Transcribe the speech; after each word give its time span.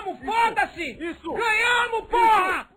Ganhamos, 0.00 0.18
foda-se! 0.24 0.92
Ganhamos, 0.94 2.08
porra! 2.08 2.70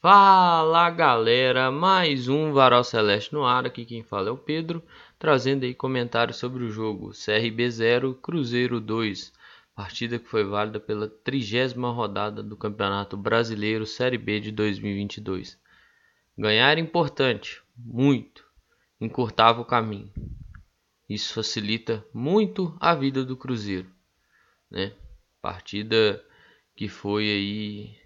Fala 0.00 0.90
galera, 0.90 1.70
mais 1.70 2.26
um 2.28 2.52
Varal 2.52 2.82
Celeste 2.82 3.32
no 3.32 3.44
ar, 3.44 3.66
aqui 3.66 3.84
quem 3.84 4.02
fala 4.02 4.30
é 4.30 4.32
o 4.32 4.36
Pedro, 4.36 4.82
trazendo 5.22 5.62
aí 5.62 5.72
comentários 5.72 6.36
sobre 6.36 6.64
o 6.64 6.68
jogo 6.68 7.12
CRB 7.12 7.70
0, 7.70 8.16
Cruzeiro 8.16 8.80
2, 8.80 9.32
partida 9.72 10.18
que 10.18 10.28
foi 10.28 10.42
válida 10.42 10.80
pela 10.80 11.08
trigésima 11.08 11.92
rodada 11.92 12.42
do 12.42 12.56
Campeonato 12.56 13.16
Brasileiro 13.16 13.86
Série 13.86 14.18
B 14.18 14.40
de 14.40 14.50
2022. 14.50 15.56
Ganhar 16.36 16.76
é 16.76 16.80
importante, 16.80 17.62
muito, 17.76 18.44
encurtava 19.00 19.60
o 19.60 19.64
caminho. 19.64 20.12
Isso 21.08 21.34
facilita 21.34 22.04
muito 22.12 22.76
a 22.80 22.92
vida 22.92 23.24
do 23.24 23.36
Cruzeiro, 23.36 23.88
né? 24.68 24.92
Partida 25.40 26.20
que 26.74 26.88
foi 26.88 27.30
aí 27.30 27.96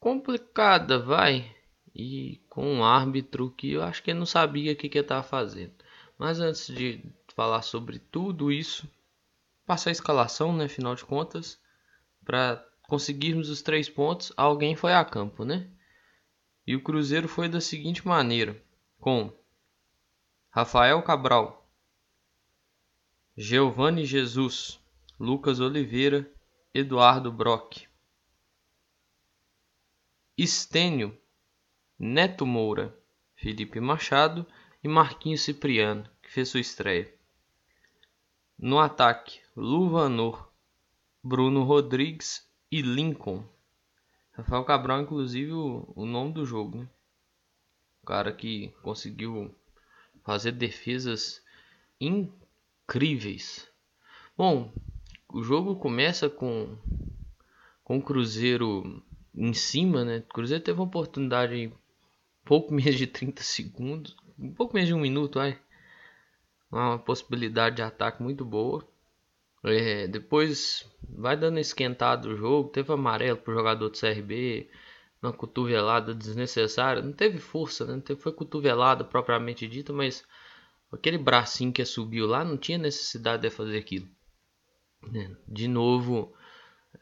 complicada, 0.00 0.98
vai. 0.98 1.55
E 1.98 2.42
com 2.50 2.62
um 2.66 2.84
árbitro 2.84 3.50
que 3.50 3.72
eu 3.72 3.82
acho 3.82 4.02
que 4.02 4.10
ele 4.10 4.18
não 4.18 4.26
sabia 4.26 4.74
o 4.74 4.76
que, 4.76 4.86
que 4.86 4.98
estava 4.98 5.22
fazendo. 5.22 5.72
Mas 6.18 6.38
antes 6.40 6.66
de 6.66 7.02
falar 7.34 7.62
sobre 7.62 7.98
tudo 7.98 8.52
isso, 8.52 8.86
passar 9.64 9.88
a 9.88 9.92
escalação, 9.92 10.54
né? 10.54 10.66
Afinal 10.66 10.94
de 10.94 11.06
contas, 11.06 11.58
para 12.22 12.62
conseguirmos 12.82 13.48
os 13.48 13.62
três 13.62 13.88
pontos, 13.88 14.30
alguém 14.36 14.76
foi 14.76 14.92
a 14.92 15.02
campo, 15.06 15.42
né? 15.42 15.70
E 16.66 16.76
o 16.76 16.82
Cruzeiro 16.82 17.28
foi 17.28 17.48
da 17.48 17.62
seguinte 17.62 18.06
maneira: 18.06 18.62
com 19.00 19.32
Rafael 20.50 21.02
Cabral, 21.02 21.66
Giovanni 23.34 24.04
Jesus, 24.04 24.78
Lucas 25.18 25.60
Oliveira, 25.60 26.30
Eduardo 26.74 27.32
Brock. 27.32 27.86
Estênio, 30.36 31.18
Neto 31.98 32.44
Moura, 32.44 32.94
Felipe 33.34 33.80
Machado 33.80 34.46
e 34.84 34.88
Marquinhos 34.88 35.40
Cipriano, 35.40 36.06
que 36.22 36.30
fez 36.30 36.50
sua 36.50 36.60
estreia. 36.60 37.10
No 38.58 38.78
ataque, 38.78 39.40
Luvanor, 39.56 40.52
Bruno 41.22 41.62
Rodrigues 41.62 42.46
e 42.70 42.82
Lincoln. 42.82 43.42
Rafael 44.32 44.62
Cabral, 44.64 45.00
inclusive, 45.00 45.52
o, 45.52 45.90
o 45.96 46.04
nome 46.04 46.34
do 46.34 46.44
jogo, 46.44 46.78
né? 46.78 46.88
O 48.02 48.06
cara 48.06 48.30
que 48.30 48.68
conseguiu 48.82 49.54
fazer 50.22 50.52
defesas 50.52 51.42
incríveis. 51.98 53.66
Bom, 54.36 54.70
o 55.30 55.42
jogo 55.42 55.76
começa 55.76 56.28
com, 56.28 56.76
com 57.82 57.96
o 57.96 58.02
Cruzeiro 58.02 59.02
em 59.34 59.54
cima, 59.54 60.04
né? 60.04 60.18
O 60.18 60.34
Cruzeiro 60.34 60.62
teve 60.62 60.78
uma 60.78 60.86
oportunidade 60.86 61.72
pouco 62.46 62.72
menos 62.72 62.94
de 62.94 63.06
30 63.06 63.42
segundos, 63.42 64.16
um 64.38 64.52
pouco 64.52 64.74
menos 64.74 64.88
de 64.88 64.94
um 64.94 65.00
minuto, 65.00 65.38
vai. 65.38 65.58
Uma 66.70 66.98
possibilidade 66.98 67.76
de 67.76 67.82
ataque 67.82 68.22
muito 68.22 68.44
boa. 68.44 68.86
É, 69.64 70.06
depois 70.06 70.88
vai 71.08 71.36
dando 71.36 71.58
esquentado 71.58 72.28
o 72.28 72.36
jogo. 72.36 72.68
Teve 72.70 72.92
amarelo 72.92 73.36
pro 73.38 73.54
jogador 73.54 73.88
do 73.88 73.98
CRB, 73.98 74.70
uma 75.20 75.32
cotovelada 75.32 76.14
desnecessária. 76.14 77.02
Não 77.02 77.12
teve 77.12 77.38
força, 77.38 77.84
né? 77.84 77.94
Não 77.94 78.00
teve, 78.00 78.20
foi 78.20 78.32
cotovelada 78.32 79.04
propriamente 79.04 79.66
dita, 79.66 79.92
mas 79.92 80.24
aquele 80.92 81.18
bracinho 81.18 81.72
que 81.72 81.84
subiu 81.84 82.26
lá 82.26 82.44
não 82.44 82.56
tinha 82.56 82.78
necessidade 82.78 83.42
de 83.42 83.50
fazer 83.50 83.78
aquilo. 83.78 84.08
Né? 85.02 85.36
De 85.48 85.66
novo, 85.66 86.32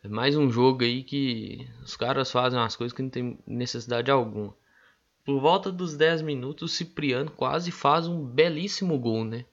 é 0.02 0.08
mais 0.08 0.36
um 0.36 0.50
jogo 0.50 0.84
aí 0.84 1.02
que 1.02 1.68
os 1.82 1.96
caras 1.96 2.30
fazem 2.30 2.58
umas 2.58 2.76
coisas 2.76 2.94
que 2.94 3.02
não 3.02 3.10
tem 3.10 3.38
necessidade 3.46 4.10
alguma. 4.10 4.54
Por 5.24 5.40
volta 5.40 5.72
dos 5.72 5.96
10 5.96 6.20
minutos, 6.20 6.76
Cipriano 6.76 7.30
quase 7.30 7.70
faz 7.70 8.06
um 8.06 8.24
belíssimo 8.24 8.98
gol, 8.98 9.24
né? 9.24 9.46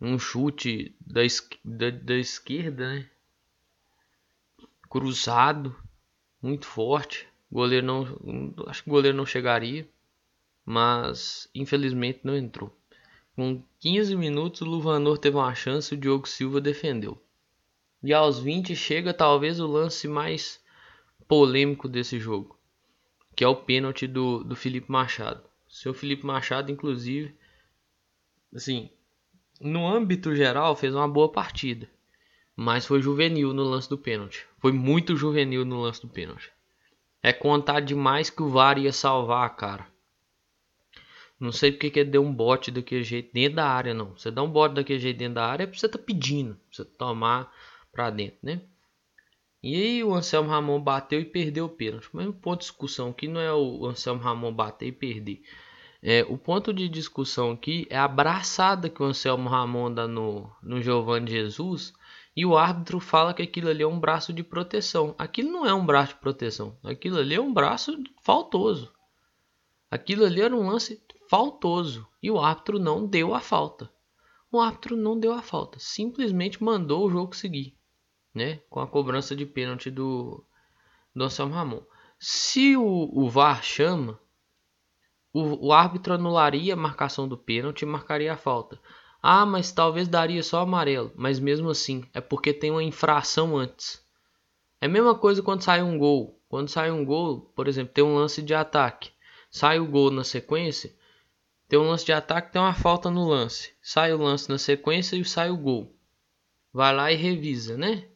Um 0.00 0.18
chute 0.18 0.94
da, 1.00 1.22
da, 1.64 1.90
da 1.90 2.14
esquerda, 2.14 2.94
né? 2.94 3.10
Cruzado, 4.88 5.76
muito 6.40 6.66
forte. 6.66 7.26
Goleiro 7.50 7.86
não, 7.86 8.64
acho 8.68 8.84
que 8.84 8.88
o 8.88 8.92
goleiro 8.92 9.16
não 9.16 9.26
chegaria, 9.26 9.88
mas 10.64 11.48
infelizmente 11.54 12.20
não 12.22 12.36
entrou. 12.36 12.76
Com 13.34 13.62
15 13.80 14.14
minutos, 14.16 14.60
o 14.60 14.64
Luvanor 14.64 15.18
teve 15.18 15.36
uma 15.36 15.54
chance 15.54 15.94
e 15.94 15.96
o 15.96 16.00
Diogo 16.00 16.28
Silva 16.28 16.60
defendeu. 16.60 17.20
E 18.02 18.12
aos 18.12 18.38
20 18.38 18.76
chega 18.76 19.14
talvez 19.14 19.58
o 19.58 19.66
lance 19.66 20.06
mais 20.06 20.60
polêmico 21.26 21.88
desse 21.88 22.18
jogo, 22.18 22.57
que 23.38 23.44
é 23.44 23.48
o 23.48 23.54
pênalti 23.54 24.08
do, 24.08 24.42
do 24.42 24.56
Felipe 24.56 24.90
Machado. 24.90 25.40
Seu 25.68 25.94
Felipe 25.94 26.26
Machado, 26.26 26.72
inclusive, 26.72 27.32
assim, 28.52 28.90
no 29.60 29.86
âmbito 29.86 30.34
geral, 30.34 30.74
fez 30.74 30.92
uma 30.92 31.06
boa 31.06 31.30
partida. 31.30 31.88
Mas 32.56 32.84
foi 32.84 33.00
juvenil 33.00 33.54
no 33.54 33.62
lance 33.62 33.88
do 33.88 33.96
pênalti. 33.96 34.44
Foi 34.58 34.72
muito 34.72 35.14
juvenil 35.14 35.64
no 35.64 35.80
lance 35.80 36.02
do 36.02 36.08
pênalti. 36.08 36.50
É 37.22 37.32
contar 37.32 37.78
demais 37.78 38.28
que 38.28 38.42
o 38.42 38.48
VAR 38.48 38.76
ia 38.76 38.92
salvar 38.92 39.54
cara. 39.54 39.86
Não 41.38 41.52
sei 41.52 41.70
porque 41.70 41.90
que 41.90 42.02
deu 42.02 42.24
um 42.24 42.34
bote 42.34 42.72
daquele 42.72 43.04
jeito 43.04 43.32
dentro 43.32 43.54
da 43.54 43.68
área, 43.68 43.94
não. 43.94 44.18
Você 44.18 44.32
dá 44.32 44.42
um 44.42 44.50
bote 44.50 44.74
daquele 44.74 44.98
jeito 44.98 45.18
dentro 45.18 45.34
da 45.34 45.46
área 45.46 45.62
é 45.62 45.66
porque 45.68 45.78
você 45.78 45.88
tá 45.88 45.96
pedindo. 45.96 46.58
Você 46.72 46.84
tomar 46.84 47.54
para 47.92 48.10
dentro, 48.10 48.38
né? 48.42 48.62
E 49.60 49.74
aí 49.74 50.04
o 50.04 50.14
Anselmo 50.14 50.50
Ramon 50.50 50.80
bateu 50.80 51.20
e 51.20 51.24
perdeu 51.24 51.64
o 51.64 51.68
pênalti. 51.68 52.08
Mas 52.12 52.28
o 52.28 52.32
ponto 52.32 52.60
de 52.60 52.66
discussão 52.66 53.10
aqui 53.10 53.26
não 53.26 53.40
é 53.40 53.52
o 53.52 53.86
Anselmo 53.86 54.20
Ramon 54.20 54.52
bater 54.52 54.86
e 54.86 54.92
perder. 54.92 55.42
É, 56.00 56.24
o 56.28 56.38
ponto 56.38 56.72
de 56.72 56.88
discussão 56.88 57.50
aqui 57.50 57.84
é 57.90 57.98
a 57.98 58.04
abraçada 58.04 58.88
que 58.88 59.02
o 59.02 59.06
Anselmo 59.06 59.48
Ramon 59.48 59.92
dá 59.92 60.06
no, 60.06 60.48
no 60.62 60.80
Giovanni 60.80 61.28
Jesus 61.32 61.92
e 62.36 62.46
o 62.46 62.56
árbitro 62.56 63.00
fala 63.00 63.34
que 63.34 63.42
aquilo 63.42 63.68
ali 63.68 63.82
é 63.82 63.86
um 63.86 63.98
braço 63.98 64.32
de 64.32 64.44
proteção. 64.44 65.12
Aquilo 65.18 65.50
não 65.50 65.66
é 65.66 65.74
um 65.74 65.84
braço 65.84 66.14
de 66.14 66.20
proteção. 66.20 66.78
Aquilo 66.84 67.18
ali 67.18 67.34
é 67.34 67.40
um 67.40 67.52
braço 67.52 68.00
faltoso. 68.22 68.92
Aquilo 69.90 70.24
ali 70.24 70.40
era 70.40 70.54
um 70.54 70.68
lance 70.68 71.02
faltoso 71.28 72.06
e 72.22 72.30
o 72.30 72.38
árbitro 72.38 72.78
não 72.78 73.04
deu 73.04 73.34
a 73.34 73.40
falta. 73.40 73.90
O 74.52 74.60
árbitro 74.60 74.96
não 74.96 75.18
deu 75.18 75.32
a 75.32 75.42
falta, 75.42 75.78
simplesmente 75.80 76.62
mandou 76.62 77.04
o 77.04 77.10
jogo 77.10 77.34
seguir 77.34 77.77
né? 78.38 78.60
Com 78.70 78.80
a 78.80 78.86
cobrança 78.86 79.36
de 79.36 79.44
pênalti 79.44 79.90
do, 79.90 80.42
do 81.14 81.24
Anselmo 81.24 81.54
Ramon. 81.54 81.82
Se 82.18 82.76
o, 82.76 83.10
o 83.12 83.28
VAR 83.28 83.62
chama, 83.62 84.18
o, 85.32 85.68
o 85.68 85.72
árbitro 85.72 86.14
anularia 86.14 86.72
a 86.72 86.76
marcação 86.76 87.28
do 87.28 87.36
pênalti 87.36 87.82
e 87.82 87.86
marcaria 87.86 88.32
a 88.32 88.36
falta. 88.36 88.80
Ah, 89.20 89.44
mas 89.44 89.72
talvez 89.72 90.08
daria 90.08 90.42
só 90.42 90.60
amarelo. 90.60 91.12
Mas 91.16 91.38
mesmo 91.38 91.68
assim, 91.68 92.04
é 92.14 92.20
porque 92.20 92.52
tem 92.52 92.70
uma 92.70 92.82
infração 92.82 93.56
antes. 93.56 94.02
É 94.80 94.86
a 94.86 94.88
mesma 94.88 95.14
coisa 95.14 95.42
quando 95.42 95.62
sai 95.62 95.82
um 95.82 95.98
gol. 95.98 96.40
Quando 96.48 96.68
sai 96.68 96.90
um 96.90 97.04
gol, 97.04 97.52
por 97.54 97.68
exemplo, 97.68 97.92
tem 97.92 98.04
um 98.04 98.14
lance 98.14 98.40
de 98.40 98.54
ataque. 98.54 99.10
Sai 99.50 99.80
o 99.80 99.86
gol 99.86 100.10
na 100.10 100.24
sequência. 100.24 100.94
Tem 101.68 101.78
um 101.78 101.88
lance 101.88 102.04
de 102.04 102.12
ataque, 102.12 102.52
tem 102.52 102.62
uma 102.62 102.74
falta 102.74 103.10
no 103.10 103.28
lance. 103.28 103.74
Sai 103.82 104.12
o 104.14 104.18
lance 104.18 104.48
na 104.48 104.56
sequência 104.56 105.16
e 105.16 105.24
sai 105.24 105.50
o 105.50 105.56
gol. 105.56 105.94
Vai 106.72 106.94
lá 106.94 107.12
e 107.12 107.16
revisa, 107.16 107.76
né? 107.76 108.08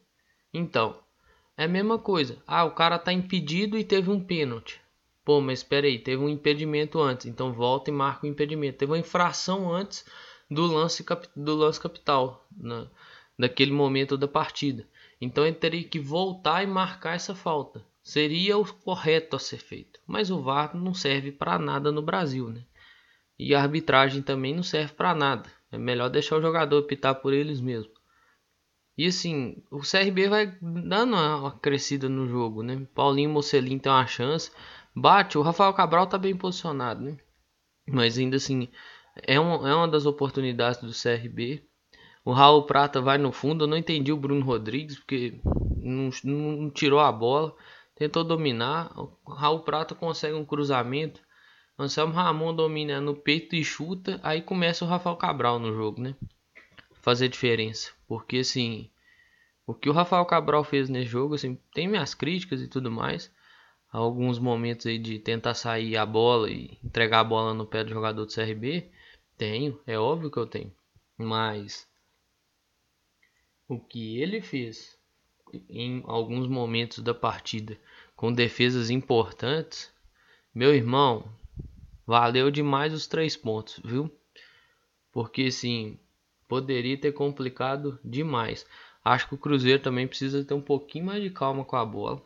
Então, 0.53 0.99
é 1.57 1.63
a 1.63 1.67
mesma 1.67 1.97
coisa. 1.97 2.37
Ah, 2.45 2.63
o 2.63 2.71
cara 2.71 2.99
tá 2.99 3.11
impedido 3.11 3.77
e 3.77 3.83
teve 3.83 4.09
um 4.11 4.19
pênalti. 4.23 4.79
Pô, 5.25 5.39
mas 5.39 5.59
espera 5.59 5.87
aí, 5.87 5.97
teve 5.97 6.21
um 6.21 6.29
impedimento 6.29 6.99
antes, 7.01 7.25
então 7.25 7.53
volta 7.53 7.89
e 7.89 7.93
marca 7.93 8.25
o 8.25 8.29
impedimento. 8.29 8.77
Teve 8.77 8.91
uma 8.91 8.99
infração 8.99 9.73
antes 9.73 10.05
do 10.51 10.65
lance, 10.65 11.05
do 11.35 11.55
lance 11.55 11.79
capital, 11.79 12.45
na, 12.55 12.87
naquele 13.37 13.71
momento 13.71 14.17
da 14.17 14.27
partida. 14.27 14.85
Então 15.21 15.45
ele 15.45 15.55
teria 15.55 15.83
que 15.83 15.99
voltar 15.99 16.61
e 16.63 16.67
marcar 16.67 17.15
essa 17.15 17.33
falta. 17.33 17.83
Seria 18.03 18.57
o 18.57 18.65
correto 18.65 19.37
a 19.37 19.39
ser 19.39 19.59
feito. 19.59 19.99
Mas 20.05 20.29
o 20.29 20.41
VAR 20.41 20.75
não 20.75 20.93
serve 20.93 21.31
para 21.31 21.57
nada 21.57 21.89
no 21.89 22.01
Brasil, 22.01 22.49
né? 22.49 22.61
E 23.39 23.55
a 23.55 23.61
arbitragem 23.61 24.21
também 24.21 24.53
não 24.53 24.63
serve 24.63 24.93
para 24.93 25.15
nada. 25.15 25.49
É 25.71 25.77
melhor 25.77 26.09
deixar 26.09 26.35
o 26.35 26.41
jogador 26.41 26.79
apitar 26.79 27.15
por 27.15 27.33
eles 27.33 27.61
mesmos. 27.61 28.02
E 28.97 29.07
assim, 29.07 29.63
o 29.71 29.79
CRB 29.79 30.29
vai 30.29 30.57
dando 30.61 31.15
uma 31.15 31.51
crescida 31.59 32.07
no 32.07 32.27
jogo, 32.27 32.61
né? 32.61 32.85
Paulinho 32.93 33.29
Mocelin 33.29 33.79
tem 33.79 33.91
uma 33.91 34.05
chance. 34.05 34.51
Bate, 34.95 35.37
o 35.37 35.41
Rafael 35.41 35.73
Cabral 35.73 36.05
tá 36.05 36.17
bem 36.17 36.35
posicionado, 36.35 37.01
né? 37.01 37.17
Mas 37.87 38.17
ainda 38.17 38.37
assim, 38.37 38.69
é 39.21 39.39
uma, 39.39 39.69
é 39.69 39.73
uma 39.73 39.87
das 39.87 40.05
oportunidades 40.05 40.79
do 40.81 40.91
CRB. 40.91 41.63
O 42.23 42.31
Raul 42.31 42.63
Prata 42.63 43.01
vai 43.01 43.17
no 43.17 43.31
fundo. 43.31 43.63
Eu 43.63 43.67
não 43.67 43.77
entendi 43.77 44.11
o 44.11 44.17
Bruno 44.17 44.45
Rodrigues 44.45 44.97
porque 44.97 45.39
não, 45.43 46.09
não 46.23 46.69
tirou 46.69 46.99
a 46.99 47.11
bola. 47.11 47.55
Tentou 47.95 48.23
dominar. 48.23 48.91
O 48.97 49.17
Raul 49.27 49.61
Prata 49.61 49.93
consegue 49.93 50.35
um 50.35 50.45
cruzamento. 50.45 51.21
Anselmo 51.77 52.13
Ramon 52.13 52.55
domina 52.55 53.01
no 53.01 53.15
peito 53.15 53.55
e 53.55 53.63
chuta. 53.63 54.19
Aí 54.23 54.41
começa 54.41 54.85
o 54.85 54.87
Rafael 54.87 55.17
Cabral 55.17 55.59
no 55.59 55.73
jogo, 55.73 56.01
né? 56.01 56.15
Fazer 57.01 57.27
diferença. 57.27 57.91
Porque 58.13 58.37
assim. 58.37 58.91
O 59.65 59.73
que 59.73 59.89
o 59.89 59.93
Rafael 59.93 60.23
Cabral 60.25 60.63
fez 60.63 60.87
nesse 60.87 61.09
jogo, 61.09 61.33
assim, 61.33 61.57
tem 61.73 61.87
minhas 61.87 62.13
críticas 62.13 62.61
e 62.61 62.67
tudo 62.67 62.91
mais. 62.91 63.33
Alguns 63.91 64.37
momentos 64.37 64.85
aí 64.85 64.99
de 64.99 65.17
tentar 65.17 65.55
sair 65.55 65.97
a 65.97 66.05
bola 66.05 66.51
e 66.51 66.77
entregar 66.83 67.21
a 67.21 67.23
bola 67.23 67.55
no 67.55 67.65
pé 67.65 67.83
do 67.83 67.89
jogador 67.89 68.23
do 68.23 68.31
CRB. 68.31 68.91
Tenho, 69.35 69.81
é 69.87 69.97
óbvio 69.97 70.29
que 70.29 70.37
eu 70.37 70.45
tenho. 70.45 70.71
Mas 71.17 71.89
o 73.67 73.79
que 73.79 74.21
ele 74.21 74.41
fez 74.41 74.95
em 75.67 76.03
alguns 76.05 76.47
momentos 76.47 76.99
da 76.99 77.15
partida 77.15 77.75
com 78.15 78.31
defesas 78.31 78.91
importantes, 78.91 79.91
meu 80.53 80.75
irmão, 80.75 81.25
valeu 82.05 82.51
demais 82.51 82.93
os 82.93 83.07
três 83.07 83.35
pontos, 83.35 83.81
viu? 83.83 84.15
Porque 85.11 85.49
sim, 85.49 85.97
poderia 86.47 86.97
ter 86.97 87.11
complicado 87.11 87.99
demais. 88.03 88.65
Acho 89.03 89.27
que 89.27 89.35
o 89.35 89.37
Cruzeiro 89.37 89.81
também 89.81 90.07
precisa 90.07 90.43
ter 90.43 90.53
um 90.53 90.61
pouquinho 90.61 91.05
mais 91.05 91.21
de 91.21 91.29
calma 91.29 91.65
com 91.65 91.75
a 91.75 91.85
bola. 91.85 92.21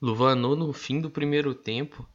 Luvanor 0.00 0.56
no 0.56 0.72
fim 0.72 1.00
do 1.00 1.10
primeiro 1.10 1.54
tempo. 1.54 2.08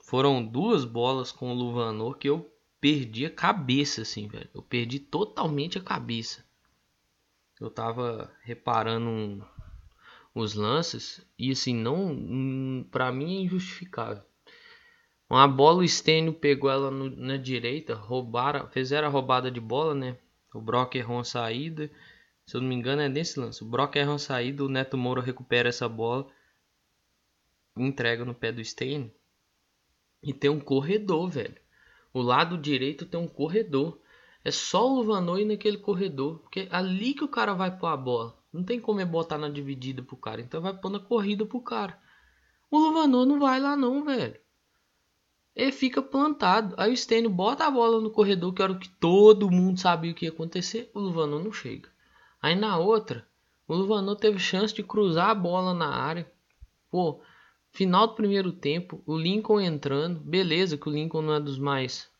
Foram 0.00 0.44
duas 0.44 0.84
bolas 0.84 1.32
com 1.32 1.50
o 1.50 1.54
Luvanor 1.54 2.16
que 2.16 2.28
eu 2.28 2.48
perdi 2.80 3.26
a 3.26 3.30
cabeça, 3.30 4.02
assim, 4.02 4.28
velho. 4.28 4.48
Eu 4.54 4.62
perdi 4.62 5.00
totalmente 5.00 5.78
a 5.78 5.82
cabeça. 5.82 6.44
Eu 7.60 7.70
tava 7.70 8.32
reparando 8.42 9.08
um, 9.08 9.42
os 10.34 10.54
lances 10.54 11.26
e 11.38 11.50
assim, 11.50 11.74
não. 11.74 12.12
Um, 12.12 12.86
pra 12.90 13.10
mim 13.10 13.38
é 13.38 13.40
injustificável. 13.40 14.22
Uma 15.28 15.48
bola 15.48 15.82
o 15.82 15.88
Stênio 15.88 16.34
pegou 16.34 16.70
ela 16.70 16.90
no, 16.90 17.10
na 17.10 17.36
direita, 17.36 17.94
roubaram, 17.94 18.68
fizeram 18.68 19.08
a 19.08 19.10
roubada 19.10 19.50
de 19.50 19.60
bola, 19.60 19.94
né? 19.94 20.18
O 20.54 20.60
Brock 20.60 20.94
errou 20.94 21.16
uma 21.16 21.24
saída. 21.24 21.90
Se 22.46 22.56
eu 22.56 22.60
não 22.60 22.68
me 22.68 22.74
engano, 22.74 23.02
é 23.02 23.08
nesse 23.08 23.40
lance. 23.40 23.62
O 23.64 23.66
Brock 23.66 23.96
erra 23.96 24.12
uma 24.12 24.18
saída, 24.18 24.64
o 24.64 24.68
Neto 24.68 24.96
Moura 24.96 25.22
recupera 25.22 25.68
essa 25.68 25.88
bola. 25.88 26.26
Entrega 27.76 28.24
no 28.24 28.34
pé 28.34 28.52
do 28.52 28.64
Stein. 28.64 29.12
E 30.22 30.32
tem 30.32 30.50
um 30.50 30.60
corredor, 30.60 31.28
velho. 31.28 31.56
O 32.12 32.20
lado 32.20 32.56
direito 32.56 33.06
tem 33.06 33.18
um 33.18 33.26
corredor. 33.26 34.00
É 34.44 34.50
só 34.50 34.86
o 34.86 34.96
Luvanor 34.96 35.40
ir 35.40 35.46
naquele 35.46 35.78
corredor. 35.78 36.38
Porque 36.40 36.60
é 36.60 36.68
ali 36.70 37.14
que 37.14 37.24
o 37.24 37.28
cara 37.28 37.54
vai 37.54 37.76
pôr 37.76 37.88
a 37.88 37.96
bola. 37.96 38.38
Não 38.52 38.62
tem 38.62 38.78
como 38.78 39.00
é 39.00 39.04
botar 39.04 39.38
na 39.38 39.48
dividida 39.48 40.02
pro 40.02 40.16
cara. 40.16 40.40
Então 40.40 40.60
vai 40.60 40.72
pôr 40.72 40.90
na 40.90 41.00
corrida 41.00 41.44
pro 41.44 41.60
cara. 41.60 41.98
O 42.70 42.78
Luvanor 42.78 43.26
não 43.26 43.40
vai 43.40 43.58
lá 43.58 43.76
não, 43.76 44.04
velho. 44.04 44.38
Ele 45.54 45.70
fica 45.70 46.02
plantado. 46.02 46.74
Aí 46.76 46.92
o 46.92 46.96
Stênio 46.96 47.30
bota 47.30 47.64
a 47.64 47.70
bola 47.70 48.00
no 48.00 48.10
corredor, 48.10 48.52
que 48.52 48.62
era 48.62 48.72
o 48.72 48.78
que 48.78 48.88
todo 48.88 49.50
mundo 49.50 49.78
sabia 49.78 50.10
o 50.10 50.14
que 50.14 50.24
ia 50.24 50.30
acontecer. 50.30 50.90
O 50.92 50.98
Luvanor 50.98 51.42
não 51.42 51.52
chega. 51.52 51.88
Aí 52.42 52.54
na 52.54 52.76
outra, 52.76 53.26
o 53.66 53.74
Luvanor 53.74 54.16
teve 54.16 54.38
chance 54.38 54.74
de 54.74 54.82
cruzar 54.82 55.30
a 55.30 55.34
bola 55.34 55.72
na 55.72 55.88
área. 55.88 56.30
Pô, 56.90 57.20
final 57.70 58.08
do 58.08 58.14
primeiro 58.14 58.52
tempo, 58.52 59.02
o 59.06 59.16
Lincoln 59.16 59.60
entrando. 59.60 60.20
Beleza 60.20 60.76
que 60.76 60.88
o 60.88 60.92
Lincoln 60.92 61.22
não 61.22 61.34
é 61.34 61.40
dos 61.40 61.58
mais, 61.58 62.10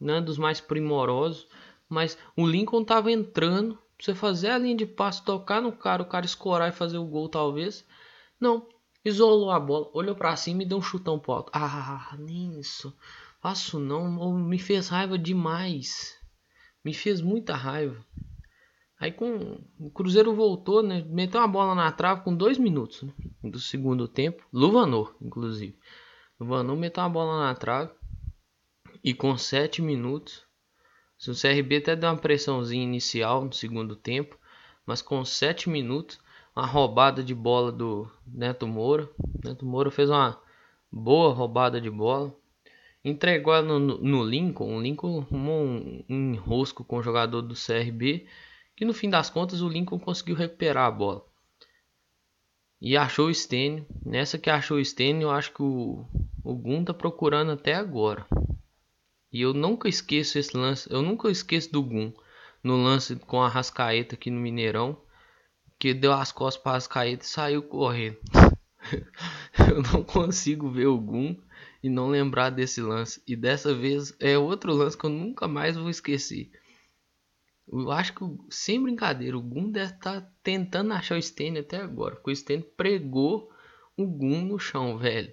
não 0.00 0.14
é 0.14 0.20
dos 0.20 0.38
mais 0.38 0.60
primorosos, 0.60 1.48
mas 1.88 2.16
o 2.36 2.46
Lincoln 2.46 2.84
tava 2.84 3.10
entrando. 3.10 3.78
Pra 3.96 4.06
você 4.06 4.14
fazer 4.14 4.50
a 4.50 4.58
linha 4.58 4.76
de 4.76 4.86
passe, 4.86 5.24
tocar 5.24 5.62
no 5.62 5.70
cara, 5.70 6.02
o 6.02 6.06
cara 6.06 6.26
escorar 6.26 6.68
e 6.68 6.72
fazer 6.72 6.98
o 6.98 7.04
gol 7.04 7.28
talvez. 7.28 7.86
Não, 8.40 8.66
Isolou 9.04 9.50
a 9.50 9.60
bola, 9.60 9.90
olhou 9.92 10.14
para 10.14 10.34
cima 10.34 10.62
e 10.62 10.66
deu 10.66 10.78
um 10.78 10.82
chutão 10.82 11.18
pro 11.18 11.32
alto. 11.32 11.50
Ah, 11.54 12.16
nem 12.18 12.58
isso. 12.58 12.96
Faço 13.40 13.78
não, 13.78 14.32
me 14.32 14.58
fez 14.58 14.88
raiva 14.88 15.18
demais. 15.18 16.18
Me 16.82 16.94
fez 16.94 17.20
muita 17.20 17.54
raiva. 17.54 18.02
Aí 18.98 19.12
com 19.12 19.60
o 19.78 19.90
Cruzeiro 19.90 20.34
voltou, 20.34 20.82
né? 20.82 21.04
Meteu 21.08 21.38
uma 21.38 21.48
bola 21.48 21.74
na 21.74 21.92
trave 21.92 22.22
com 22.22 22.34
dois 22.34 22.56
minutos 22.56 23.02
né? 23.02 23.12
do 23.42 23.60
segundo 23.60 24.08
tempo. 24.08 24.42
Luvanor, 24.50 25.14
inclusive. 25.20 25.78
Luvanor 26.40 26.74
meteu 26.74 27.02
uma 27.02 27.10
bola 27.10 27.40
na 27.40 27.54
trave. 27.54 27.92
E 29.02 29.12
com 29.12 29.36
sete 29.36 29.82
minutos. 29.82 30.42
O 31.28 31.32
CRB 31.32 31.76
até 31.76 31.94
deu 31.94 32.08
uma 32.08 32.16
pressãozinha 32.16 32.82
inicial 32.82 33.44
no 33.44 33.52
segundo 33.52 33.94
tempo. 33.94 34.38
Mas 34.86 35.02
com 35.02 35.22
sete 35.22 35.68
minutos 35.68 36.18
uma 36.54 36.66
roubada 36.66 37.22
de 37.22 37.34
bola 37.34 37.72
do 37.72 38.08
Neto 38.26 38.66
Moura. 38.66 39.10
Neto 39.42 39.66
Moura 39.66 39.90
fez 39.90 40.08
uma 40.08 40.40
boa 40.90 41.34
roubada 41.34 41.80
de 41.80 41.90
bola. 41.90 42.34
Entregou 43.04 43.60
no, 43.62 43.78
no 43.78 44.24
Lincoln. 44.24 44.76
O 44.76 44.80
Lincoln 44.80 45.20
arrumou 45.20 45.64
um, 45.64 46.04
um 46.08 46.34
enrosco 46.34 46.84
com 46.84 46.98
o 46.98 47.02
jogador 47.02 47.42
do 47.42 47.54
CRB. 47.54 48.26
Que 48.76 48.84
no 48.84 48.94
fim 48.94 49.10
das 49.10 49.28
contas 49.28 49.62
o 49.62 49.68
Lincoln 49.68 49.98
conseguiu 49.98 50.36
recuperar 50.36 50.86
a 50.86 50.90
bola. 50.90 51.24
E 52.80 52.96
achou 52.96 53.26
o 53.26 53.34
Stênio. 53.34 53.84
Nessa 54.04 54.38
que 54.38 54.48
achou 54.48 54.78
o 54.78 54.84
Stênio, 54.84 55.22
eu 55.22 55.30
acho 55.30 55.52
que 55.52 55.62
o, 55.62 56.06
o 56.44 56.54
Gun 56.54 56.84
tá 56.84 56.94
procurando 56.94 57.50
até 57.50 57.74
agora. 57.74 58.26
E 59.32 59.40
eu 59.40 59.52
nunca 59.52 59.88
esqueço 59.88 60.38
esse 60.38 60.56
lance. 60.56 60.90
Eu 60.90 61.02
nunca 61.02 61.30
esqueço 61.30 61.72
do 61.72 61.82
Gun. 61.82 62.12
No 62.62 62.76
lance 62.76 63.16
com 63.16 63.42
a 63.42 63.48
Rascaeta 63.48 64.14
aqui 64.14 64.30
no 64.30 64.40
Mineirão 64.40 64.96
que 65.78 65.92
deu 65.94 66.12
as 66.12 66.32
costas 66.32 66.62
para 66.62 66.76
as 66.76 66.86
caídas 66.86 67.26
e 67.26 67.30
saiu 67.30 67.62
correndo. 67.62 68.18
eu 69.70 69.82
não 69.82 70.02
consigo 70.02 70.70
ver 70.70 70.86
o 70.86 70.98
Gum 70.98 71.36
e 71.82 71.88
não 71.88 72.08
lembrar 72.08 72.50
desse 72.50 72.80
lance. 72.80 73.22
E 73.26 73.36
dessa 73.36 73.74
vez 73.74 74.14
é 74.20 74.38
outro 74.38 74.72
lance 74.72 74.96
que 74.96 75.04
eu 75.04 75.10
nunca 75.10 75.46
mais 75.46 75.76
vou 75.76 75.90
esquecer. 75.90 76.50
Eu 77.66 77.90
acho 77.90 78.14
que, 78.14 78.24
sem 78.50 78.82
brincadeira, 78.82 79.36
o 79.36 79.42
Gum 79.42 79.70
deve 79.70 79.94
estar 79.94 80.20
tá 80.20 80.32
tentando 80.42 80.92
achar 80.92 81.16
o 81.16 81.22
Stênio 81.22 81.60
até 81.60 81.78
agora. 81.78 82.14
Porque 82.16 82.30
o 82.30 82.36
Stênio 82.36 82.64
pregou 82.76 83.50
o 83.96 84.06
Gum 84.06 84.42
no 84.42 84.58
chão, 84.58 84.98
velho. 84.98 85.32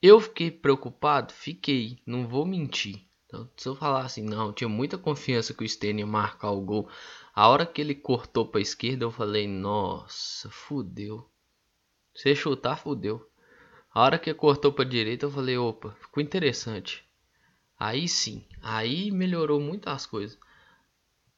Eu 0.00 0.20
fiquei 0.20 0.50
preocupado? 0.50 1.32
Fiquei, 1.32 2.00
não 2.06 2.26
vou 2.26 2.46
mentir. 2.46 3.04
Então, 3.26 3.48
se 3.56 3.68
eu 3.68 3.74
falar 3.74 4.06
assim, 4.06 4.22
não, 4.22 4.52
tinha 4.52 4.68
muita 4.68 4.96
confiança 4.96 5.52
que 5.52 5.62
o 5.62 5.68
Stênio 5.68 6.04
ia 6.04 6.06
marcar 6.06 6.50
o 6.50 6.60
gol. 6.60 6.88
A 7.38 7.46
hora 7.46 7.64
que 7.64 7.80
ele 7.80 7.94
cortou 7.94 8.44
para 8.48 8.58
a 8.58 8.62
esquerda, 8.62 9.04
eu 9.04 9.12
falei: 9.12 9.46
Nossa, 9.46 10.50
fudeu. 10.50 11.30
Se 12.12 12.34
chutar, 12.34 12.76
fudeu. 12.76 13.30
A 13.94 14.02
hora 14.02 14.18
que 14.18 14.34
cortou 14.34 14.72
para 14.72 14.84
a 14.84 14.88
direita, 14.88 15.26
eu 15.26 15.30
falei: 15.30 15.56
Opa, 15.56 15.92
ficou 16.00 16.20
interessante. 16.20 17.08
Aí 17.78 18.08
sim, 18.08 18.44
aí 18.60 19.12
melhorou 19.12 19.60
muito 19.60 19.88
as 19.88 20.04
coisas. 20.04 20.36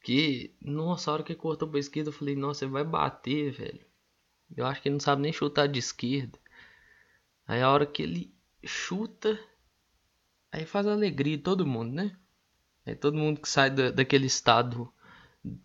Que, 0.02 0.56
nossa, 0.58 1.10
a 1.10 1.14
hora 1.14 1.22
que 1.22 1.34
cortou 1.34 1.68
para 1.68 1.76
a 1.76 1.80
esquerda, 1.80 2.08
eu 2.08 2.14
falei: 2.14 2.34
Nossa, 2.34 2.64
ele 2.64 2.72
vai 2.72 2.82
bater, 2.82 3.52
velho. 3.52 3.84
Eu 4.56 4.64
acho 4.64 4.80
que 4.80 4.88
ele 4.88 4.94
não 4.94 5.00
sabe 5.00 5.20
nem 5.20 5.34
chutar 5.34 5.68
de 5.68 5.78
esquerda. 5.78 6.38
Aí 7.46 7.60
a 7.60 7.70
hora 7.70 7.84
que 7.84 8.02
ele 8.02 8.34
chuta, 8.64 9.38
aí 10.50 10.64
faz 10.64 10.86
alegria 10.86 11.36
todo 11.36 11.66
mundo, 11.66 11.92
né? 11.92 12.16
É 12.86 12.94
todo 12.94 13.18
mundo 13.18 13.38
que 13.38 13.50
sai 13.50 13.68
da, 13.68 13.90
daquele 13.90 14.24
estado 14.24 14.90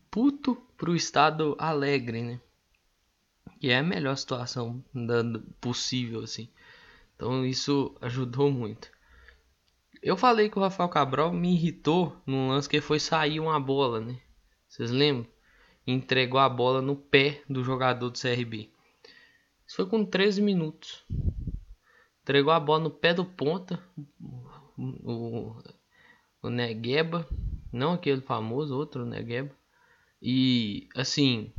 puto 0.10 0.56
pro 0.78 0.96
estado 0.96 1.56
alegre, 1.60 2.22
né? 2.22 2.40
Que 3.60 3.70
é 3.70 3.78
a 3.78 3.84
melhor 3.84 4.16
situação 4.16 4.84
possível, 5.60 6.22
assim. 6.22 6.50
Então 7.16 7.46
isso 7.46 7.96
ajudou 8.02 8.52
muito. 8.52 8.90
Eu 10.02 10.16
falei 10.16 10.50
que 10.50 10.58
o 10.58 10.62
Rafael 10.62 10.90
Cabral 10.90 11.34
me 11.34 11.54
irritou 11.54 12.16
num 12.26 12.50
lance 12.50 12.70
que 12.70 12.80
foi 12.80 13.00
sair 13.00 13.40
uma 13.40 13.60
bola, 13.60 14.00
né? 14.00 14.20
Vocês 14.68 14.92
lembram? 14.92 15.28
Entregou 15.88 16.40
a 16.40 16.50
bola 16.50 16.82
no 16.82 16.96
pé 16.96 17.42
do 17.50 17.64
jogador 17.64 18.10
do 18.10 18.20
CRB. 18.20 18.70
Isso 19.66 19.78
foi 19.78 19.86
com 19.88 20.06
13 20.06 20.42
minutos. 20.42 21.04
Entregou 22.22 22.52
a 22.52 22.60
bola 22.60 22.84
no 22.84 22.92
pé 22.92 23.14
do 23.14 23.26
ponta. 23.26 23.80
O, 24.78 25.12
o, 25.12 25.64
o 26.44 26.50
Negueba. 26.50 27.28
Não 27.72 27.94
aquele 27.94 28.22
famoso, 28.22 28.76
outro 28.76 29.06
Negueba. 29.06 29.56
E 30.22 30.88
assim, 30.96 31.54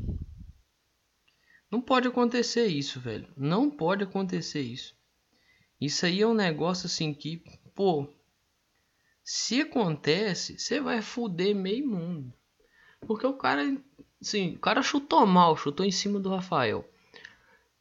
não 1.71 1.81
pode 1.81 2.09
acontecer 2.09 2.67
isso, 2.67 3.01
velho. 3.01 3.29
Não 3.37 3.71
pode 3.71 4.05
acontecer 4.05 4.61
isso. 4.61 4.95
Isso 5.81 6.07
aí 6.07 6.23
é 6.23 6.27
um 6.27 6.35
negócio 6.35 6.87
assim 6.87 7.13
que, 7.13 7.43
pô, 7.75 8.09
se 9.23 9.61
acontece, 9.61 10.59
você 10.59 10.81
vai 10.81 11.03
foder 11.03 11.55
meio 11.55 11.87
mundo. 11.87 12.33
Porque 13.01 13.27
o 13.27 13.35
cara, 13.35 13.77
assim, 14.21 14.55
o 14.55 14.59
cara 14.59 14.83
chutou 14.83 15.27
mal, 15.27 15.57
chutou 15.57 15.85
em 15.85 15.91
cima 15.91 16.19
do 16.19 16.31
Rafael. 16.31 16.89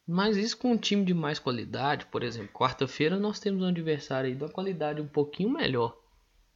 Mas 0.08 0.38
isso 0.38 0.58
com 0.58 0.72
um 0.72 0.78
time 0.78 1.06
de 1.06 1.14
mais 1.14 1.40
qualidade, 1.40 2.06
por 2.08 2.22
exemplo, 2.22 2.54
quarta-feira 2.54 3.18
nós 3.18 3.40
temos 3.40 3.64
um 3.64 3.68
adversário 3.68 4.30
aí 4.30 4.36
de 4.36 4.44
uma 4.44 4.52
qualidade 4.52 5.02
um 5.02 5.08
pouquinho 5.08 5.50
melhor. 5.50 5.98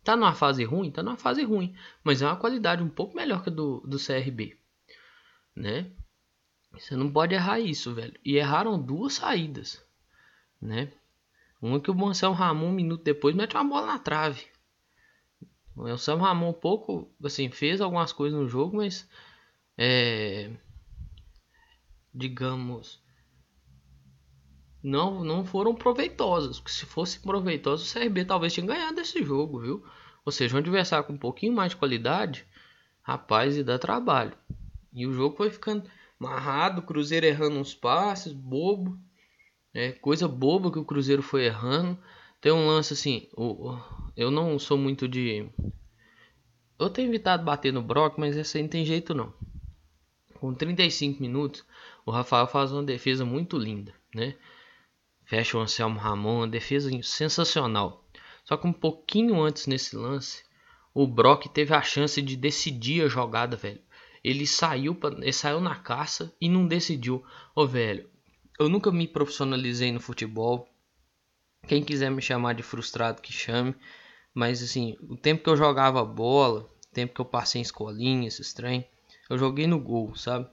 Tá 0.03 0.15
numa 0.15 0.33
fase 0.33 0.63
ruim? 0.63 0.91
Tá 0.91 1.03
numa 1.03 1.17
fase 1.17 1.43
ruim. 1.43 1.75
Mas 2.03 2.21
é 2.21 2.25
uma 2.25 2.35
qualidade 2.35 2.81
um 2.81 2.89
pouco 2.89 3.15
melhor 3.15 3.43
que 3.43 3.49
a 3.49 3.53
do, 3.53 3.81
do 3.81 3.97
CRB. 3.97 4.57
Né? 5.55 5.91
Você 6.73 6.95
não 6.95 7.11
pode 7.11 7.35
errar 7.35 7.59
isso, 7.59 7.93
velho. 7.93 8.17
E 8.23 8.37
erraram 8.37 8.81
duas 8.81 9.13
saídas. 9.13 9.83
Né? 10.61 10.91
Uma 11.61 11.79
que 11.79 11.91
o 11.91 12.05
Anselmo 12.05 12.35
Ramon, 12.35 12.67
um 12.67 12.71
minuto 12.71 13.03
depois, 13.03 13.35
mete 13.35 13.55
uma 13.55 13.65
bola 13.65 13.87
na 13.87 13.99
trave. 13.99 14.45
O 15.75 15.83
Anselmo 15.83 16.23
Ramon 16.23 16.49
um 16.49 16.53
pouco, 16.53 17.11
assim, 17.23 17.49
fez 17.49 17.81
algumas 17.81 18.13
coisas 18.13 18.39
no 18.39 18.47
jogo, 18.47 18.77
mas... 18.77 19.07
É, 19.77 20.51
digamos 22.13 23.01
não, 24.83 25.23
não 25.23 25.45
foram 25.45 25.75
proveitosas. 25.75 26.61
Se 26.67 26.85
fosse 26.85 27.19
proveitoso, 27.19 27.85
o 27.85 27.93
CRB 27.93 28.25
talvez 28.25 28.53
tinha 28.53 28.65
ganhado 28.65 28.99
esse 29.01 29.23
jogo, 29.23 29.59
viu? 29.59 29.83
Ou 30.25 30.31
seja, 30.31 30.55
um 30.55 30.59
adversário 30.59 31.05
com 31.05 31.13
um 31.13 31.17
pouquinho 31.17 31.53
mais 31.53 31.71
de 31.71 31.77
qualidade, 31.77 32.45
rapaz, 33.01 33.57
e 33.57 33.63
dá 33.63 33.77
trabalho. 33.77 34.33
E 34.93 35.05
o 35.05 35.13
jogo 35.13 35.35
foi 35.35 35.49
ficando 35.49 35.89
amarrado, 36.19 36.79
o 36.79 36.83
Cruzeiro 36.83 37.25
errando 37.25 37.57
uns 37.57 37.73
passes, 37.73 38.33
bobo. 38.33 38.97
É, 39.73 39.91
coisa 39.91 40.27
boba 40.27 40.71
que 40.71 40.79
o 40.79 40.85
Cruzeiro 40.85 41.21
foi 41.21 41.45
errando. 41.45 41.97
Tem 42.41 42.51
um 42.51 42.67
lance 42.67 42.93
assim, 42.93 43.27
eu 44.15 44.31
não 44.31 44.57
sou 44.57 44.77
muito 44.77 45.07
de. 45.07 45.49
Eu 46.77 46.89
tenho 46.89 47.09
evitado 47.09 47.43
bater 47.43 47.73
no 47.73 47.81
Brock, 47.81 48.17
mas 48.17 48.37
esse 48.37 48.57
aí 48.57 48.63
não 48.63 48.69
tem 48.69 48.85
jeito 48.85 49.13
não. 49.13 49.33
Com 50.35 50.53
35 50.53 51.21
minutos, 51.21 51.65
o 52.05 52.11
Rafael 52.11 52.47
faz 52.47 52.71
uma 52.71 52.81
defesa 52.81 53.25
muito 53.25 53.57
linda, 53.57 53.93
né? 54.15 54.35
Fecha 55.29 55.59
o 55.59 55.61
Anselmo 55.61 55.99
Ramon, 55.99 56.37
uma 56.37 56.47
defesa 56.47 56.89
sensacional. 57.03 58.03
Só 58.43 58.57
que 58.57 58.65
um 58.65 58.73
pouquinho 58.73 59.39
antes 59.39 59.67
nesse 59.67 59.95
lance, 59.95 60.43
o 60.91 61.05
Brock 61.05 61.45
teve 61.49 61.71
a 61.71 61.83
chance 61.83 62.19
de 62.19 62.35
decidir 62.35 63.05
a 63.05 63.07
jogada, 63.07 63.55
velho. 63.55 63.79
Ele 64.23 64.47
saiu, 64.47 64.95
pra, 64.95 65.11
ele 65.11 65.31
saiu 65.31 65.61
na 65.61 65.75
caça 65.75 66.33
e 66.41 66.49
não 66.49 66.67
decidiu. 66.67 67.23
Ô, 67.53 67.67
velho, 67.67 68.09
eu 68.59 68.67
nunca 68.67 68.91
me 68.91 69.07
profissionalizei 69.07 69.91
no 69.91 69.99
futebol. 69.99 70.67
Quem 71.67 71.83
quiser 71.83 72.09
me 72.09 72.23
chamar 72.23 72.53
de 72.53 72.63
frustrado, 72.63 73.21
que 73.21 73.31
chame. 73.31 73.75
Mas, 74.33 74.63
assim, 74.63 74.97
o 75.07 75.15
tempo 75.15 75.43
que 75.43 75.49
eu 75.51 75.55
jogava 75.55 76.03
bola, 76.03 76.61
o 76.61 76.91
tempo 76.91 77.13
que 77.13 77.21
eu 77.21 77.25
passei 77.25 77.59
em 77.59 77.61
escolinha, 77.61 78.27
esse 78.27 78.55
trem, 78.55 78.83
eu 79.29 79.37
joguei 79.37 79.67
no 79.67 79.79
gol, 79.79 80.15
sabe? 80.15 80.49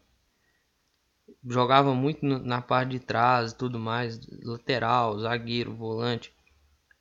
Jogava 1.49 1.95
muito 1.95 2.27
na 2.27 2.61
parte 2.61 2.91
de 2.91 3.01
trás 3.01 3.53
e 3.53 3.57
tudo 3.57 3.79
mais, 3.79 4.21
lateral, 4.43 5.19
zagueiro, 5.21 5.75
volante, 5.75 6.35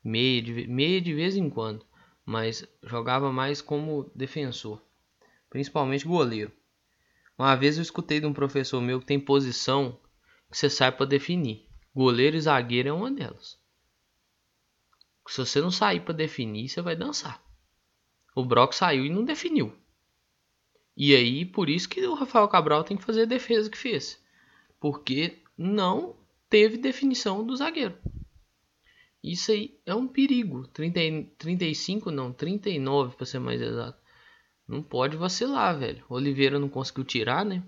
meia 0.03 0.41
de, 0.41 0.67
meia 0.67 1.01
de 1.01 1.13
vez 1.13 1.35
em 1.35 1.49
quando, 1.49 1.85
mas 2.23 2.67
jogava 2.83 3.31
mais 3.31 3.61
como 3.61 4.11
defensor, 4.15 4.81
principalmente 5.49 6.07
goleiro. 6.07 6.51
Uma 7.37 7.55
vez 7.55 7.77
eu 7.77 7.81
escutei 7.81 8.19
de 8.19 8.27
um 8.27 8.33
professor 8.33 8.79
meu 8.81 8.99
que 8.99 9.05
tem 9.05 9.19
posição 9.19 9.99
que 10.51 10.57
você 10.57 10.69
sai 10.69 10.91
para 10.91 11.05
definir. 11.05 11.67
Goleiro 11.93 12.37
e 12.37 12.41
zagueiro 12.41 12.89
é 12.89 12.93
uma 12.93 13.11
delas. 13.11 13.57
Se 15.27 15.39
você 15.39 15.59
não 15.59 15.71
sair 15.71 16.01
para 16.01 16.13
definir, 16.13 16.69
você 16.69 16.81
vai 16.81 16.95
dançar. 16.95 17.43
O 18.35 18.45
Brock 18.45 18.73
saiu 18.73 19.05
e 19.05 19.09
não 19.09 19.23
definiu. 19.23 19.75
E 20.95 21.15
aí, 21.15 21.45
por 21.45 21.67
isso 21.69 21.89
que 21.89 22.05
o 22.05 22.13
Rafael 22.13 22.47
Cabral 22.47 22.83
tem 22.83 22.95
que 22.95 23.03
fazer 23.03 23.23
a 23.23 23.25
defesa 23.25 23.69
que 23.69 23.77
fez 23.77 24.23
porque 24.85 25.41
não 25.57 26.15
teve 26.47 26.77
definição 26.77 27.43
do 27.43 27.55
zagueiro. 27.55 27.97
Isso 29.23 29.51
aí 29.51 29.79
é 29.83 29.95
um 29.95 30.07
perigo. 30.07 30.67
30, 30.67 31.27
35 31.39 32.11
não, 32.11 32.31
39 32.31 33.15
para 33.15 33.25
ser 33.25 33.39
mais 33.39 33.59
exato. 33.59 33.97
Não 34.67 34.83
pode 34.83 35.17
vacilar, 35.17 35.75
velho. 35.79 36.05
Oliveira 36.07 36.59
não 36.59 36.69
conseguiu 36.69 37.03
tirar, 37.03 37.43
né? 37.43 37.63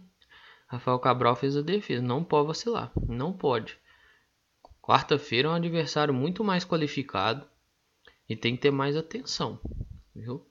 Rafael 0.67 0.99
Cabral 0.99 1.35
fez 1.35 1.57
a 1.57 1.63
defesa. 1.63 2.03
Não 2.03 2.23
pode 2.23 2.49
vacilar. 2.49 2.91
Não 3.07 3.33
pode. 3.33 3.79
Quarta-feira 4.79 5.47
é 5.47 5.51
um 5.51 5.55
adversário 5.55 6.13
muito 6.13 6.43
mais 6.43 6.63
qualificado 6.63 7.47
e 8.29 8.35
tem 8.35 8.55
que 8.55 8.61
ter 8.61 8.71
mais 8.71 8.95
atenção, 8.95 9.59
viu? 10.15 10.47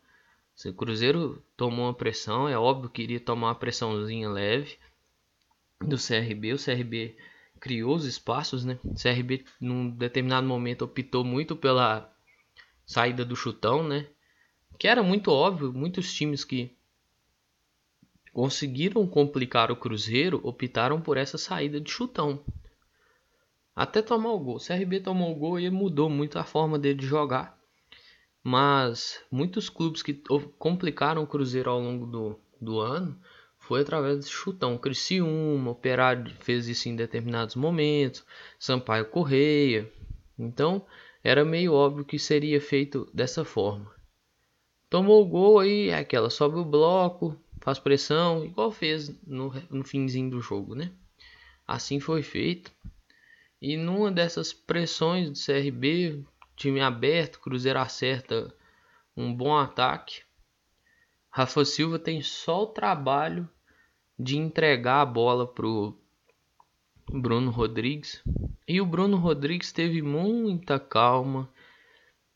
Se 0.53 0.69
o 0.69 0.75
Cruzeiro 0.75 1.41
tomou 1.57 1.85
uma 1.87 1.95
pressão, 1.95 2.49
é 2.49 2.59
óbvio 2.59 2.91
que 2.91 3.03
iria 3.03 3.21
tomar 3.21 3.51
uma 3.51 3.55
pressãozinha 3.55 4.29
leve, 4.29 4.77
do 5.80 5.97
CRB. 5.97 6.52
O 6.52 6.59
CRB 6.59 7.16
criou 7.61 7.95
os 7.95 8.04
espaços, 8.04 8.64
né? 8.64 8.78
O 8.85 8.95
CRB 8.95 9.45
num 9.61 9.90
determinado 9.90 10.47
momento 10.47 10.83
optou 10.83 11.25
muito 11.25 11.56
pela 11.56 12.12
saída 12.85 13.25
do 13.25 13.37
chutão, 13.37 13.87
né? 13.87 14.06
Que 14.78 14.88
era 14.88 15.02
muito 15.02 15.30
óbvio, 15.30 15.73
muitos 15.73 16.12
times 16.12 16.45
que 16.45 16.76
conseguiram 18.33 19.06
complicar 19.06 19.71
o 19.71 19.76
Cruzeiro 19.76 20.40
optaram 20.45 21.00
por 21.00 21.16
essa 21.16 21.38
saída 21.38 21.80
de 21.80 21.90
chutão. 21.90 22.45
Até 23.75 24.02
tomar 24.02 24.33
o 24.33 24.38
gol. 24.38 24.56
O 24.56 24.61
CRB 24.61 25.00
tomou 25.00 25.33
o 25.33 25.38
gol 25.38 25.61
e 25.61 25.71
mudou 25.71 26.09
muito 26.09 26.38
a 26.38 26.45
forma 26.45 26.78
dele 26.78 26.99
de 26.99 27.06
jogar. 27.06 27.59
Mas 28.42 29.23
muitos 29.30 29.68
clubes 29.68 30.02
que 30.02 30.14
complicaram 30.59 31.23
o 31.23 31.26
Cruzeiro 31.26 31.71
ao 31.71 31.80
longo 31.80 32.06
do, 32.06 32.40
do 32.61 32.78
ano 32.78 33.18
foi 33.67 33.81
através 33.83 34.25
de 34.25 34.31
chutão. 34.31 34.79
Criciúma, 34.79 35.73
Operário 35.73 36.33
fez 36.41 36.69
isso 36.69 36.89
em 36.89 36.95
determinados 36.95 37.57
momentos, 37.57 38.25
Sampaio 38.59 39.07
Correia. 39.07 39.91
Então 40.39 40.87
era 41.23 41.45
meio 41.45 41.73
óbvio 41.73 42.05
que 42.05 42.19
seria 42.19 42.61
feito 42.61 43.11
dessa 43.13 43.45
forma. 43.45 43.93
Tomou 44.89 45.23
o 45.23 45.29
gol 45.29 45.59
aí, 45.59 45.89
é 45.89 45.99
aquela 45.99 46.31
sobe 46.31 46.59
o 46.59 46.65
bloco, 46.65 47.37
faz 47.61 47.81
pressão, 47.81 48.45
igual 48.45 48.71
fez 48.71 49.09
no, 49.27 49.53
no 49.69 49.85
finzinho 49.85 50.31
do 50.31 50.41
jogo, 50.41 50.77
né? 50.77 50.93
Assim 51.67 51.99
foi 51.99 52.23
feito. 52.23 52.71
E 53.61 53.77
numa 53.77 54.13
dessas 54.13 54.53
pressões 54.53 55.29
do 55.29 55.39
CRB, 55.39 56.25
time 56.55 56.81
aberto, 56.81 57.41
Cruzeiro 57.41 57.81
acerta 57.81 58.55
um 59.17 59.35
bom 59.35 59.57
ataque. 59.57 60.23
Rafa 61.29 61.65
Silva 61.65 61.99
tem 61.99 62.23
só 62.23 62.63
o 62.63 62.67
trabalho 62.67 63.49
de 64.19 64.37
entregar 64.37 65.03
a 65.03 65.07
bola 65.07 65.47
pro 65.47 65.99
Bruno 67.09 67.51
Rodrigues. 67.51 68.23
E 68.67 68.81
o 68.81 68.87
Bruno 68.87 69.17
Rodrigues 69.17 69.73
teve 69.73 70.03
muita 70.03 70.79
calma 70.79 71.49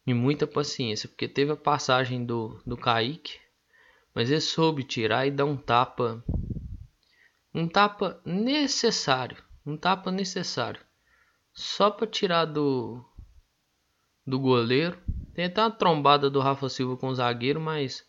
e 0.07 0.15
muita 0.15 0.47
paciência, 0.47 1.09
porque 1.09 1.29
teve 1.29 1.53
a 1.53 1.57
passagem 1.57 2.25
do, 2.25 2.61
do 2.65 2.77
Kaique, 2.77 3.39
mas 4.15 4.31
ele 4.31 4.41
soube 4.41 4.83
tirar 4.85 5.27
e 5.27 5.31
dar 5.31 5.45
um 5.45 5.57
tapa. 5.57 6.23
Um 7.55 7.67
tapa 7.67 8.21
necessário. 8.25 9.43
Um 9.67 9.77
tapa 9.77 10.11
necessário. 10.11 10.81
Só 11.53 11.91
para 11.91 12.07
tirar 12.07 12.45
do, 12.45 13.05
do 14.27 14.39
goleiro. 14.39 14.99
Tem 15.35 15.47
até 15.47 15.61
uma 15.61 15.71
trombada 15.71 16.31
do 16.31 16.41
Rafa 16.41 16.69
Silva 16.69 16.97
com 16.97 17.09
o 17.09 17.15
zagueiro, 17.15 17.61
mas 17.61 18.09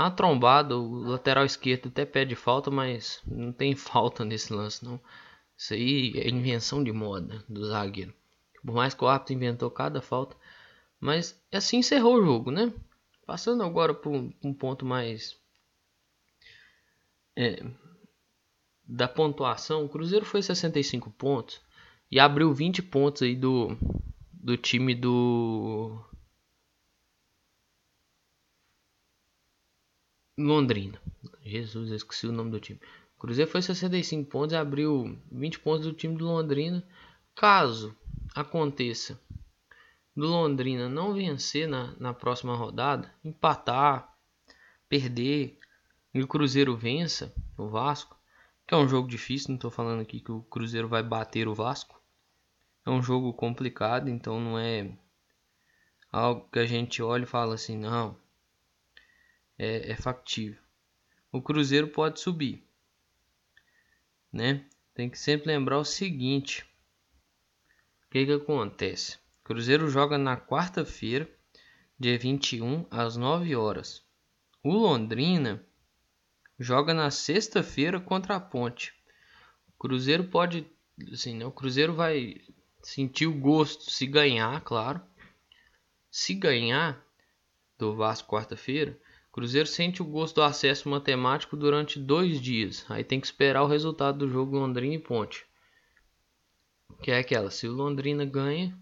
uma 0.00 0.10
trombada, 0.10 0.76
o 0.76 1.00
lateral 1.00 1.44
esquerdo 1.44 1.88
até 1.88 2.04
pede 2.04 2.34
falta, 2.34 2.70
mas 2.70 3.20
não 3.26 3.52
tem 3.52 3.74
falta 3.76 4.24
nesse 4.24 4.52
lance 4.52 4.84
não. 4.84 5.00
Isso 5.56 5.74
aí 5.74 6.12
é 6.16 6.28
invenção 6.28 6.84
de 6.84 6.92
moda 6.92 7.44
do 7.48 7.66
zagueiro. 7.66 8.14
Por 8.64 8.74
mais 8.74 8.94
que 8.94 9.04
o 9.04 9.08
árbitro 9.08 9.34
inventou 9.34 9.70
cada 9.70 10.00
falta. 10.00 10.36
Mas 11.00 11.40
assim 11.52 11.78
encerrou 11.78 12.16
o 12.16 12.24
jogo, 12.24 12.50
né? 12.50 12.72
Passando 13.26 13.62
agora 13.62 13.94
para 13.94 14.10
um, 14.10 14.32
um, 14.42 14.54
ponto 14.54 14.84
mais 14.84 15.36
é, 17.36 17.64
da 18.84 19.06
pontuação, 19.06 19.84
o 19.84 19.88
Cruzeiro 19.88 20.24
foi 20.24 20.42
65 20.42 21.10
pontos 21.10 21.60
e 22.10 22.18
abriu 22.18 22.52
20 22.52 22.82
pontos 22.82 23.22
aí 23.22 23.36
do, 23.36 23.76
do 24.32 24.56
time 24.56 24.94
do 24.94 26.00
Londrina. 30.38 31.00
Jesus, 31.42 31.90
esqueci 31.90 32.28
o 32.28 32.32
nome 32.32 32.52
do 32.52 32.60
time. 32.60 32.80
Cruzeiro 33.18 33.50
foi 33.50 33.60
65 33.60 34.30
pontos 34.30 34.52
e 34.52 34.56
abriu 34.56 35.18
20 35.32 35.58
pontos 35.58 35.86
do 35.86 35.92
time 35.92 36.16
do 36.16 36.24
Londrina. 36.24 36.86
Caso 37.34 37.96
aconteça 38.34 39.20
do 40.14 40.26
Londrina 40.26 40.88
não 40.88 41.12
vencer 41.12 41.66
na, 41.66 41.94
na 41.98 42.14
próxima 42.14 42.54
rodada, 42.54 43.12
empatar, 43.24 44.14
perder 44.88 45.58
e 46.14 46.22
o 46.22 46.28
Cruzeiro 46.28 46.76
vença 46.76 47.34
o 47.56 47.68
Vasco, 47.68 48.16
que 48.66 48.74
é 48.74 48.76
um 48.76 48.88
jogo 48.88 49.08
difícil, 49.08 49.48
não 49.48 49.56
estou 49.56 49.70
falando 49.70 50.00
aqui 50.00 50.20
que 50.20 50.30
o 50.30 50.42
Cruzeiro 50.42 50.88
vai 50.88 51.02
bater 51.02 51.48
o 51.48 51.54
Vasco. 51.54 52.00
É 52.86 52.90
um 52.90 53.02
jogo 53.02 53.32
complicado, 53.32 54.08
então 54.08 54.40
não 54.40 54.58
é 54.58 54.96
algo 56.12 56.48
que 56.52 56.58
a 56.58 56.66
gente 56.66 57.02
olha 57.02 57.24
e 57.24 57.26
fala 57.26 57.54
assim, 57.54 57.76
não, 57.76 58.16
é, 59.58 59.92
é 59.92 59.96
factível. 59.96 60.60
O 61.32 61.42
Cruzeiro 61.42 61.88
pode 61.88 62.20
subir, 62.20 62.64
né? 64.32 64.64
Tem 64.94 65.10
que 65.10 65.18
sempre 65.18 65.48
lembrar 65.48 65.78
o 65.78 65.84
seguinte: 65.84 66.64
o 68.06 68.10
que 68.10 68.24
que 68.24 68.32
acontece? 68.32 69.16
O 69.40 69.44
Cruzeiro 69.44 69.88
joga 69.88 70.16
na 70.16 70.36
quarta-feira 70.36 71.28
dia 71.98 72.18
21 72.18 72.86
às 72.90 73.16
9 73.16 73.56
horas. 73.56 74.02
O 74.62 74.72
Londrina 74.72 75.64
joga 76.58 76.94
na 76.94 77.10
sexta-feira 77.10 78.00
contra 78.00 78.36
a 78.36 78.40
Ponte. 78.40 78.94
O 79.68 79.78
Cruzeiro 79.78 80.24
pode, 80.24 80.66
assim, 81.12 81.36
né? 81.36 81.44
O 81.44 81.52
Cruzeiro 81.52 81.94
vai 81.94 82.40
sentir 82.82 83.26
o 83.26 83.38
gosto 83.38 83.90
se 83.90 84.06
ganhar, 84.06 84.60
claro. 84.62 85.00
Se 86.10 86.34
ganhar 86.34 87.04
do 87.76 87.94
Vasco 87.94 88.30
quarta-feira, 88.30 88.98
Cruzeiro 89.32 89.68
sente 89.68 90.02
o 90.02 90.04
gosto 90.04 90.36
do 90.36 90.42
acesso 90.42 90.88
matemático 90.88 91.56
durante 91.56 91.98
dois 91.98 92.40
dias. 92.40 92.84
Aí 92.88 93.04
tem 93.04 93.20
que 93.20 93.26
esperar 93.26 93.62
o 93.62 93.68
resultado 93.68 94.18
do 94.18 94.28
jogo 94.28 94.58
Londrina 94.58 94.94
e 94.94 94.98
Ponte. 94.98 95.46
Que 97.02 97.10
é 97.10 97.18
aquela, 97.18 97.50
se 97.50 97.68
o 97.68 97.72
Londrina 97.72 98.24
ganha, 98.24 98.76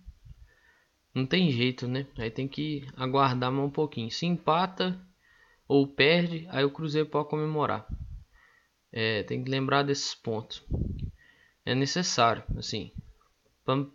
não 1.14 1.26
tem 1.26 1.50
jeito, 1.50 1.88
né? 1.88 2.06
Aí 2.16 2.30
tem 2.30 2.46
que 2.46 2.86
aguardar 2.96 3.50
mais 3.50 3.66
um 3.66 3.70
pouquinho. 3.70 4.10
Se 4.10 4.26
empata 4.26 5.00
ou 5.66 5.86
perde, 5.86 6.46
aí 6.50 6.64
o 6.64 6.70
Cruzeiro 6.70 7.08
pode 7.08 7.28
comemorar. 7.28 7.86
É, 8.92 9.22
tem 9.24 9.42
que 9.42 9.50
lembrar 9.50 9.82
desses 9.82 10.14
pontos. 10.14 10.64
É 11.64 11.74
necessário, 11.74 12.44
assim. 12.56 12.92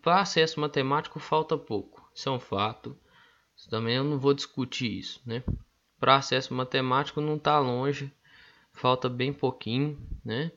Para 0.02 0.22
acesso 0.22 0.60
matemático 0.60 1.20
falta 1.20 1.58
pouco. 1.58 2.08
Isso 2.14 2.28
é 2.28 2.32
um 2.32 2.40
fato. 2.40 2.98
Também 3.70 3.96
eu 3.96 4.04
não 4.04 4.20
vou 4.20 4.34
discutir 4.34 5.00
isso, 5.00 5.22
né? 5.26 5.44
Para 6.02 6.16
acesso 6.16 6.52
matemático 6.56 7.22
não 7.22 7.36
está 7.36 7.60
longe, 7.60 8.12
falta 8.74 9.08
bem 9.08 9.32
pouquinho, 9.32 10.00
né? 10.26 10.52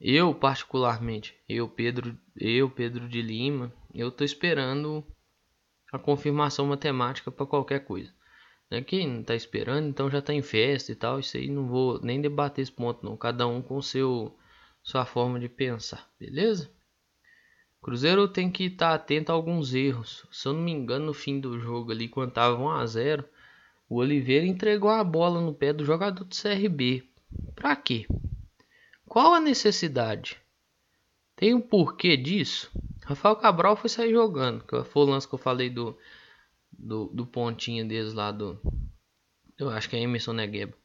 Eu 0.00 0.34
particularmente, 0.34 1.36
eu 1.46 1.68
Pedro, 1.68 2.18
eu 2.34 2.70
Pedro 2.70 3.06
de 3.06 3.20
Lima, 3.20 3.70
eu 3.94 4.08
estou 4.08 4.24
esperando 4.24 5.04
a 5.92 5.98
confirmação 5.98 6.64
matemática 6.66 7.30
para 7.30 7.44
qualquer 7.44 7.84
coisa. 7.84 8.10
Né? 8.70 8.80
Quem 8.80 9.06
não 9.06 9.20
está 9.20 9.34
esperando, 9.34 9.88
então 9.88 10.10
já 10.10 10.20
está 10.20 10.32
em 10.32 10.40
festa 10.40 10.90
e 10.90 10.94
tal. 10.94 11.18
Isso 11.20 11.36
aí 11.36 11.48
não 11.48 11.66
vou 11.66 12.00
nem 12.00 12.20
debater 12.20 12.62
esse 12.62 12.72
ponto 12.72 13.04
não. 13.04 13.16
Cada 13.16 13.46
um 13.46 13.60
com 13.60 13.82
seu 13.82 14.34
sua 14.82 15.04
forma 15.04 15.38
de 15.38 15.50
pensar, 15.50 16.08
beleza? 16.18 16.70
Cruzeiro 17.82 18.26
tem 18.26 18.50
que 18.50 18.64
estar 18.64 18.90
tá 18.90 18.94
atento 18.94 19.32
a 19.32 19.34
alguns 19.34 19.74
erros. 19.74 20.26
Se 20.32 20.48
eu 20.48 20.54
não 20.54 20.62
me 20.62 20.72
engano, 20.72 21.06
no 21.06 21.14
fim 21.14 21.40
do 21.40 21.58
jogo 21.58 21.92
ali, 21.92 22.08
quando 22.08 22.30
estava 22.30 22.56
1 22.56 22.70
a 22.70 22.86
0 22.86 23.24
o 23.88 23.96
Oliveira 23.96 24.46
entregou 24.46 24.90
a 24.90 25.02
bola 25.02 25.40
no 25.40 25.54
pé 25.54 25.72
do 25.72 25.84
jogador 25.84 26.24
do 26.24 26.36
CRB. 26.36 27.08
Para 27.54 27.74
quê? 27.74 28.06
Qual 29.06 29.34
a 29.34 29.40
necessidade? 29.40 30.36
Tem 31.34 31.54
um 31.54 31.60
porquê 31.60 32.16
disso? 32.16 32.70
Rafael 33.04 33.36
Cabral 33.36 33.76
foi 33.76 33.88
sair 33.88 34.12
jogando, 34.12 34.64
que 34.64 34.84
foi 34.84 35.02
o 35.02 35.06
lance 35.06 35.26
que 35.26 35.34
eu 35.34 35.38
falei 35.38 35.70
do, 35.70 35.96
do, 36.70 37.06
do 37.06 37.26
pontinho 37.26 37.86
deles 37.88 38.12
lá 38.12 38.30
do. 38.30 38.60
Eu 39.56 39.70
acho 39.70 39.88
que 39.88 39.96
é 39.96 40.00
Emerson 40.00 40.34
Negueba. 40.34 40.76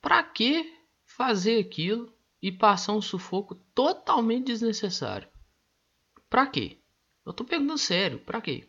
Pra 0.00 0.22
que 0.22 0.72
fazer 1.04 1.58
aquilo 1.58 2.12
e 2.40 2.52
passar 2.52 2.92
um 2.92 3.02
sufoco 3.02 3.56
totalmente 3.74 4.46
desnecessário? 4.46 5.28
Pra 6.30 6.46
quê? 6.46 6.78
Eu 7.26 7.32
tô 7.32 7.44
perguntando 7.44 7.78
sério, 7.78 8.18
pra 8.20 8.40
quê? 8.40 8.68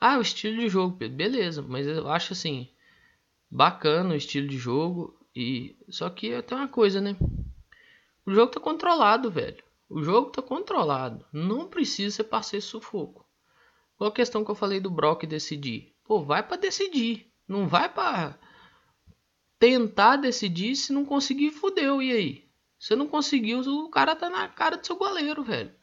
Ah, 0.00 0.18
o 0.18 0.22
estilo 0.22 0.56
de 0.56 0.68
jogo, 0.68 0.96
beleza, 0.96 1.60
mas 1.60 1.86
eu 1.86 2.08
acho 2.08 2.32
assim 2.32 2.68
bacana 3.50 4.14
o 4.14 4.16
estilo 4.16 4.48
de 4.48 4.56
jogo 4.56 5.18
e 5.34 5.76
só 5.88 6.08
que 6.08 6.40
tem 6.42 6.56
uma 6.56 6.68
coisa, 6.68 7.00
né? 7.00 7.16
O 8.24 8.32
jogo 8.32 8.52
tá 8.52 8.60
controlado, 8.60 9.30
velho. 9.30 9.62
O 9.88 10.02
jogo 10.02 10.30
tá 10.30 10.40
controlado. 10.40 11.26
Não 11.32 11.68
precisa 11.68 12.16
ser 12.16 12.24
parceiro 12.24 12.64
sufoco. 12.64 13.26
Qual 13.96 14.08
a 14.08 14.14
questão 14.14 14.44
que 14.44 14.50
eu 14.50 14.54
falei 14.54 14.80
do 14.80 14.90
Brock 14.90 15.24
decidir? 15.24 15.94
Pô, 16.04 16.22
vai 16.22 16.42
para 16.42 16.56
decidir. 16.56 17.30
Não 17.46 17.66
vai 17.66 17.88
para 17.88 18.38
tentar 19.58 20.16
decidir 20.16 20.76
se 20.76 20.92
não 20.92 21.04
conseguir, 21.04 21.50
fudeu. 21.50 22.00
E 22.00 22.12
aí? 22.12 22.50
Se 22.78 22.96
não 22.96 23.06
conseguiu, 23.06 23.60
o 23.60 23.90
cara 23.90 24.16
tá 24.16 24.30
na 24.30 24.48
cara 24.48 24.76
do 24.76 24.86
seu 24.86 24.96
goleiro, 24.96 25.42
velho. 25.42 25.74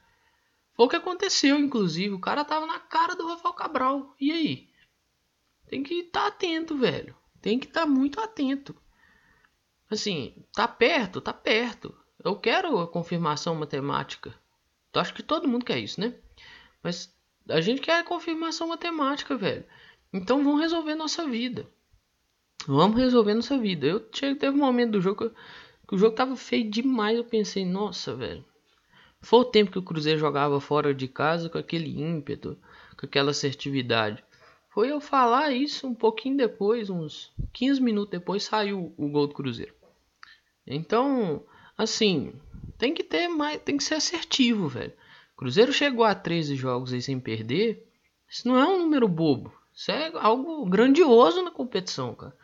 Foi 0.78 0.86
o 0.86 0.90
que 0.90 0.96
aconteceu, 0.96 1.58
inclusive. 1.58 2.14
O 2.14 2.20
cara 2.20 2.46
tava 2.46 2.68
na 2.68 2.80
cara 2.80 3.16
do 3.16 3.28
Rafael 3.28 3.56
Cabral. 3.56 4.16
E 4.22 4.32
aí? 4.32 4.70
Tem 5.68 5.82
que 5.82 5.96
estar 5.96 6.22
tá 6.22 6.28
atento, 6.28 6.78
velho. 6.78 7.16
Tem 7.42 7.58
que 7.58 7.66
estar 7.66 7.82
tá 7.82 7.88
muito 7.88 8.22
atento. 8.22 8.76
Assim, 9.90 10.46
tá 10.54 10.68
perto, 10.68 11.20
tá 11.20 11.34
perto. 11.34 11.98
Eu 12.24 12.36
quero 12.36 12.78
a 12.78 12.88
confirmação 12.88 13.56
matemática. 13.56 14.36
Eu 14.94 15.02
acho 15.02 15.16
que 15.16 15.24
todo 15.24 15.48
mundo 15.48 15.66
quer 15.66 15.80
isso, 15.80 16.00
né? 16.00 16.14
Mas 16.84 17.12
a 17.50 17.60
gente 17.60 17.82
quer 17.82 18.00
a 18.00 18.04
confirmação 18.04 18.68
matemática, 18.68 19.36
velho. 19.36 19.66
Então 20.14 20.44
vamos 20.44 20.62
resolver 20.62 20.94
nossa 20.94 21.26
vida. 21.28 21.68
Vamos 22.68 22.98
resolver 22.98 23.34
nossa 23.34 23.58
vida. 23.58 23.88
Eu 23.88 24.00
teve 24.00 24.50
um 24.50 24.58
momento 24.58 24.92
do 24.92 25.02
jogo 25.02 25.32
que 25.88 25.96
o 25.96 25.98
jogo 25.98 26.16
tava 26.16 26.36
feio 26.36 26.70
demais. 26.70 27.18
Eu 27.18 27.24
pensei, 27.24 27.66
nossa, 27.66 28.16
velho. 28.16 28.46
Foi 29.22 29.40
o 29.40 29.46
tempo 29.46 29.72
que 29.72 29.80
o 29.80 29.84
Cruzeiro 29.84 30.20
jogava 30.20 30.60
fora 30.60 30.94
de 30.94 31.08
casa 31.08 31.50
com 31.50 31.58
aquele 31.58 32.00
ímpeto, 32.00 32.58
com 32.98 33.06
aquela 33.06 33.32
assertividade. 33.32 34.24
Foi 34.70 34.92
eu 34.92 35.02
falar 35.02 35.52
isso 35.52 35.88
um 35.88 35.96
pouquinho 35.96 36.38
depois, 36.38 36.90
uns 36.90 37.34
15 37.54 37.82
minutos 37.82 38.12
depois, 38.12 38.44
saiu 38.44 38.94
o 38.96 39.10
gol 39.10 39.28
do 39.28 39.34
Cruzeiro. 39.34 39.74
Então, 40.66 41.44
assim, 41.78 42.34
tem 42.78 42.94
que 42.94 43.04
ter 43.04 43.28
mais, 43.28 43.60
tem 43.62 43.78
que 43.78 43.84
ser 43.84 43.96
assertivo, 43.96 44.68
velho. 44.68 44.94
Cruzeiro 45.36 45.74
chegou 45.74 46.04
a 46.04 46.14
13 46.14 46.56
jogos 46.56 46.94
aí 46.94 47.02
sem 47.02 47.20
perder. 47.20 47.88
Isso 48.30 48.48
não 48.48 48.58
é 48.58 48.68
um 48.68 48.80
número 48.80 49.08
bobo. 49.08 49.54
Isso 49.74 49.92
é 49.92 50.12
algo 50.16 50.66
grandioso 50.66 51.42
na 51.42 51.52
competição, 51.52 52.14
cara. 52.14 52.36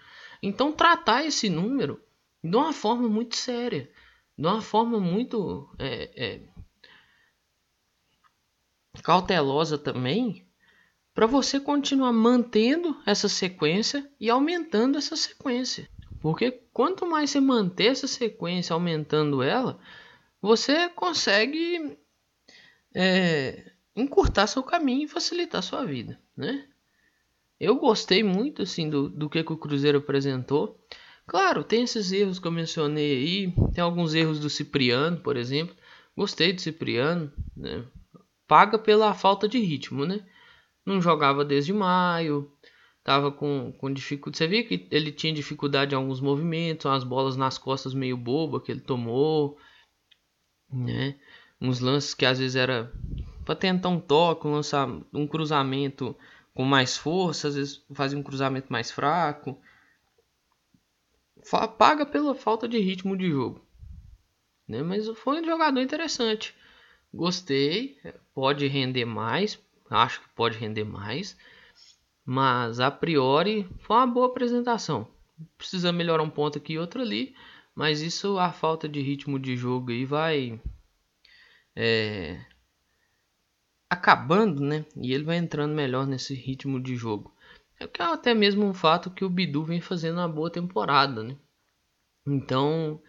Então, 0.41 0.71
tratar 0.71 1.25
esse 1.25 1.49
número 1.49 2.01
de 2.43 2.55
uma 2.55 2.73
forma 2.73 3.07
muito 3.07 3.35
séria, 3.35 3.89
de 4.37 4.45
uma 4.45 4.61
forma 4.61 4.99
muito 4.99 5.69
é, 5.79 6.11
é, 6.15 6.41
cautelosa 9.03 9.77
também 9.77 10.47
para 11.13 11.27
você 11.27 11.59
continuar 11.59 12.11
mantendo 12.11 12.97
essa 13.05 13.29
sequência 13.29 14.09
e 14.19 14.29
aumentando 14.29 14.97
essa 14.97 15.15
sequência. 15.15 15.87
Porque 16.19 16.51
quanto 16.71 17.05
mais 17.05 17.29
você 17.29 17.39
manter 17.39 17.87
essa 17.87 18.07
sequência 18.07 18.73
aumentando 18.73 19.43
ela, 19.43 19.77
você 20.41 20.89
consegue 20.89 21.97
é, 22.95 23.71
encurtar 23.95 24.47
seu 24.47 24.63
caminho 24.63 25.03
e 25.03 25.07
facilitar 25.07 25.61
sua 25.61 25.85
vida, 25.85 26.19
né? 26.35 26.65
Eu 27.59 27.75
gostei 27.75 28.23
muito 28.23 28.61
assim 28.61 28.89
do, 28.89 29.07
do 29.07 29.29
que, 29.29 29.43
que 29.43 29.53
o 29.53 29.57
Cruzeiro 29.57 29.99
apresentou. 29.99 30.79
Claro, 31.25 31.63
tem 31.63 31.83
esses 31.83 32.11
erros 32.11 32.39
que 32.39 32.47
eu 32.47 32.51
mencionei 32.51 33.15
aí, 33.15 33.53
tem 33.73 33.83
alguns 33.83 34.13
erros 34.13 34.39
do 34.39 34.49
Cipriano, 34.49 35.17
por 35.17 35.37
exemplo. 35.37 35.75
Gostei 36.15 36.51
do 36.51 36.59
Cipriano, 36.61 37.31
né? 37.55 37.85
Paga 38.47 38.77
pela 38.77 39.13
falta 39.13 39.47
de 39.47 39.59
ritmo, 39.59 40.05
né? 40.05 40.25
Não 40.85 41.01
jogava 41.01 41.45
desde 41.45 41.71
maio, 41.73 42.51
tava 43.03 43.31
com, 43.31 43.71
com 43.77 43.91
dificuldade. 43.91 44.37
Você 44.37 44.47
via 44.47 44.63
que 44.63 44.87
ele 44.91 45.11
tinha 45.11 45.33
dificuldade 45.33 45.93
em 45.93 45.97
alguns 45.97 46.21
movimentos, 46.21 46.85
umas 46.85 47.03
bolas 47.03 47.35
nas 47.37 47.57
costas 47.57 47.93
meio 47.93 48.17
boba 48.17 48.61
que 48.61 48.71
ele 48.71 48.81
tomou, 48.81 49.57
né? 50.71 51.19
Uns 51.61 51.79
lances 51.79 52.13
que 52.13 52.25
às 52.25 52.39
vezes 52.39 52.55
era 52.55 52.91
para 53.45 53.55
tentar 53.55 53.89
um 53.89 53.99
toque, 53.99 54.47
um, 54.47 54.51
lançar, 54.51 54.87
um 55.13 55.27
cruzamento 55.27 56.15
com 56.53 56.63
mais 56.63 56.97
força, 56.97 57.47
às 57.47 57.55
vezes 57.55 57.85
fazia 57.93 58.17
um 58.17 58.23
cruzamento 58.23 58.71
mais 58.71 58.91
fraco. 58.91 59.59
Paga 61.77 62.05
pela 62.05 62.35
falta 62.35 62.67
de 62.67 62.79
ritmo 62.79 63.17
de 63.17 63.29
jogo. 63.29 63.65
Né? 64.67 64.81
Mas 64.81 65.07
foi 65.19 65.41
um 65.41 65.45
jogador 65.45 65.81
interessante. 65.81 66.55
Gostei, 67.13 67.97
pode 68.33 68.67
render 68.67 69.05
mais, 69.05 69.59
acho 69.89 70.21
que 70.21 70.29
pode 70.29 70.57
render 70.57 70.83
mais, 70.83 71.37
mas 72.25 72.79
a 72.79 72.89
priori 72.89 73.67
foi 73.79 73.97
uma 73.97 74.07
boa 74.07 74.27
apresentação. 74.27 75.07
Precisa 75.57 75.91
melhorar 75.91 76.23
um 76.23 76.29
ponto 76.29 76.57
aqui 76.57 76.73
e 76.73 76.79
outro 76.79 77.01
ali, 77.01 77.35
mas 77.75 78.01
isso 78.01 78.39
a 78.39 78.51
falta 78.51 78.89
de 78.89 79.01
ritmo 79.01 79.37
de 79.37 79.55
jogo 79.55 79.91
aí 79.91 80.05
vai 80.05 80.59
é, 81.75 82.43
acabando, 83.89 84.61
né? 84.61 84.85
E 84.95 85.13
ele 85.13 85.23
vai 85.23 85.37
entrando 85.37 85.73
melhor 85.73 86.07
nesse 86.07 86.33
ritmo 86.33 86.81
de 86.81 86.95
jogo. 86.95 87.33
É 87.79 87.87
que 87.87 88.01
é 88.01 88.05
até 88.05 88.33
mesmo 88.33 88.65
um 88.65 88.73
fato 88.73 89.11
que 89.11 89.25
o 89.25 89.29
Bidu 89.29 89.63
vem 89.63 89.81
fazendo 89.81 90.17
uma 90.17 90.27
boa 90.27 90.49
temporada, 90.49 91.23
né? 91.23 91.37
Então, 92.25 93.01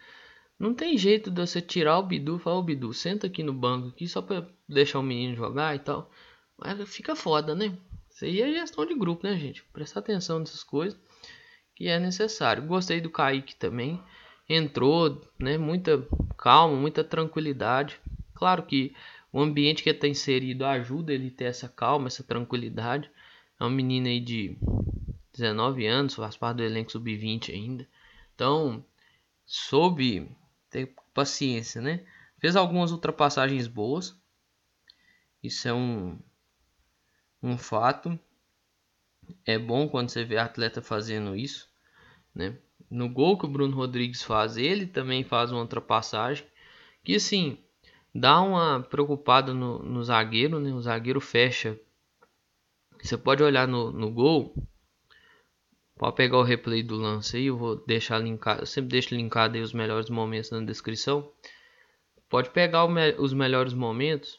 não 0.59 0.73
tem 0.73 0.97
jeito 0.97 1.29
de 1.29 1.41
você 1.41 1.61
tirar 1.61 1.99
o 1.99 2.03
Bidu 2.03 2.37
e 2.37 2.39
falar, 2.39 2.57
ô 2.57 2.63
Bidu, 2.63 2.93
senta 2.93 3.27
aqui 3.27 3.43
no 3.43 3.53
banco 3.53 3.89
aqui 3.89 4.07
só 4.07 4.21
pra 4.21 4.47
deixar 4.67 4.99
o 4.99 5.03
menino 5.03 5.35
jogar 5.35 5.75
e 5.75 5.79
tal. 5.79 6.09
Mas 6.57 6.89
fica 6.89 7.15
foda, 7.15 7.53
né? 7.53 7.77
Isso 8.09 8.23
aí 8.23 8.41
é 8.41 8.51
gestão 8.53 8.85
de 8.85 8.95
grupo, 8.95 9.27
né, 9.27 9.37
gente? 9.37 9.63
Prestar 9.73 9.99
atenção 9.99 10.39
nessas 10.39 10.63
coisas 10.63 10.97
que 11.75 11.89
é 11.89 11.99
necessário. 11.99 12.63
Gostei 12.65 13.01
do 13.01 13.09
Kaique 13.09 13.55
também. 13.55 14.01
Entrou, 14.47 15.21
né? 15.37 15.57
Muita 15.57 16.07
calma, 16.37 16.77
muita 16.77 17.03
tranquilidade. 17.03 17.99
Claro 18.33 18.63
que 18.63 18.95
o 19.33 19.41
ambiente 19.41 19.83
que 19.83 19.89
ele 19.89 19.97
está 19.97 20.07
inserido 20.07 20.65
ajuda 20.65 21.13
ele 21.13 21.29
ter 21.29 21.45
essa 21.45 21.67
calma, 21.67 22.07
essa 22.07 22.23
tranquilidade. 22.23 23.11
É 23.59 23.65
um 23.65 23.69
menino 23.69 24.07
aí 24.07 24.21
de 24.21 24.57
19 25.33 25.85
anos, 25.85 26.15
faz 26.15 26.37
parte 26.37 26.57
do 26.57 26.63
elenco 26.63 26.91
sub-20 26.91 27.53
ainda. 27.53 27.87
Então, 28.33 28.85
soube 29.45 30.29
ter 30.75 30.93
paciência, 31.13 31.81
né? 31.81 32.05
Fez 32.37 32.57
algumas 32.57 32.91
ultrapassagens 32.91 33.65
boas. 33.65 34.13
Isso 35.41 35.69
é 35.69 35.73
um, 35.73 36.19
um 37.41 37.57
fato. 37.57 38.19
É 39.45 39.57
bom 39.57 39.87
quando 39.87 40.09
você 40.09 40.25
vê 40.25 40.37
atleta 40.37 40.81
fazendo 40.81 41.33
isso, 41.33 41.69
né? 42.33 42.57
No 42.89 43.07
gol 43.07 43.37
que 43.37 43.45
o 43.45 43.49
Bruno 43.49 43.75
Rodrigues 43.75 44.21
faz, 44.21 44.57
ele 44.57 44.85
também 44.85 45.23
faz 45.23 45.51
uma 45.51 45.61
ultrapassagem 45.61 46.45
que 47.03 47.15
assim 47.15 47.57
dá 48.13 48.41
uma 48.41 48.81
preocupada 48.81 49.53
no, 49.53 49.79
no 49.79 50.03
zagueiro, 50.03 50.59
né? 50.59 50.73
O 50.73 50.81
zagueiro 50.81 51.21
fecha. 51.21 51.79
Você 53.01 53.17
pode 53.17 53.41
olhar 53.41 53.67
no, 53.67 53.91
no 53.91 54.11
gol, 54.11 54.53
Pode 55.97 56.17
pegar 56.17 56.39
o 56.39 56.43
replay 56.43 56.83
do 56.83 56.97
lance 56.97 57.37
aí, 57.37 57.45
eu 57.45 57.57
vou 57.57 57.77
deixar 57.85 58.19
linkado, 58.19 58.63
eu 58.63 58.65
sempre 58.65 58.89
deixo 58.89 59.15
linkado 59.15 59.55
aí 59.55 59.61
os 59.61 59.71
melhores 59.71 60.09
momentos 60.09 60.51
na 60.51 60.59
descrição. 60.59 61.31
Pode 62.29 62.49
pegar 62.49 62.85
me 62.89 63.13
os 63.17 63.33
melhores 63.33 63.73
momentos. 63.73 64.37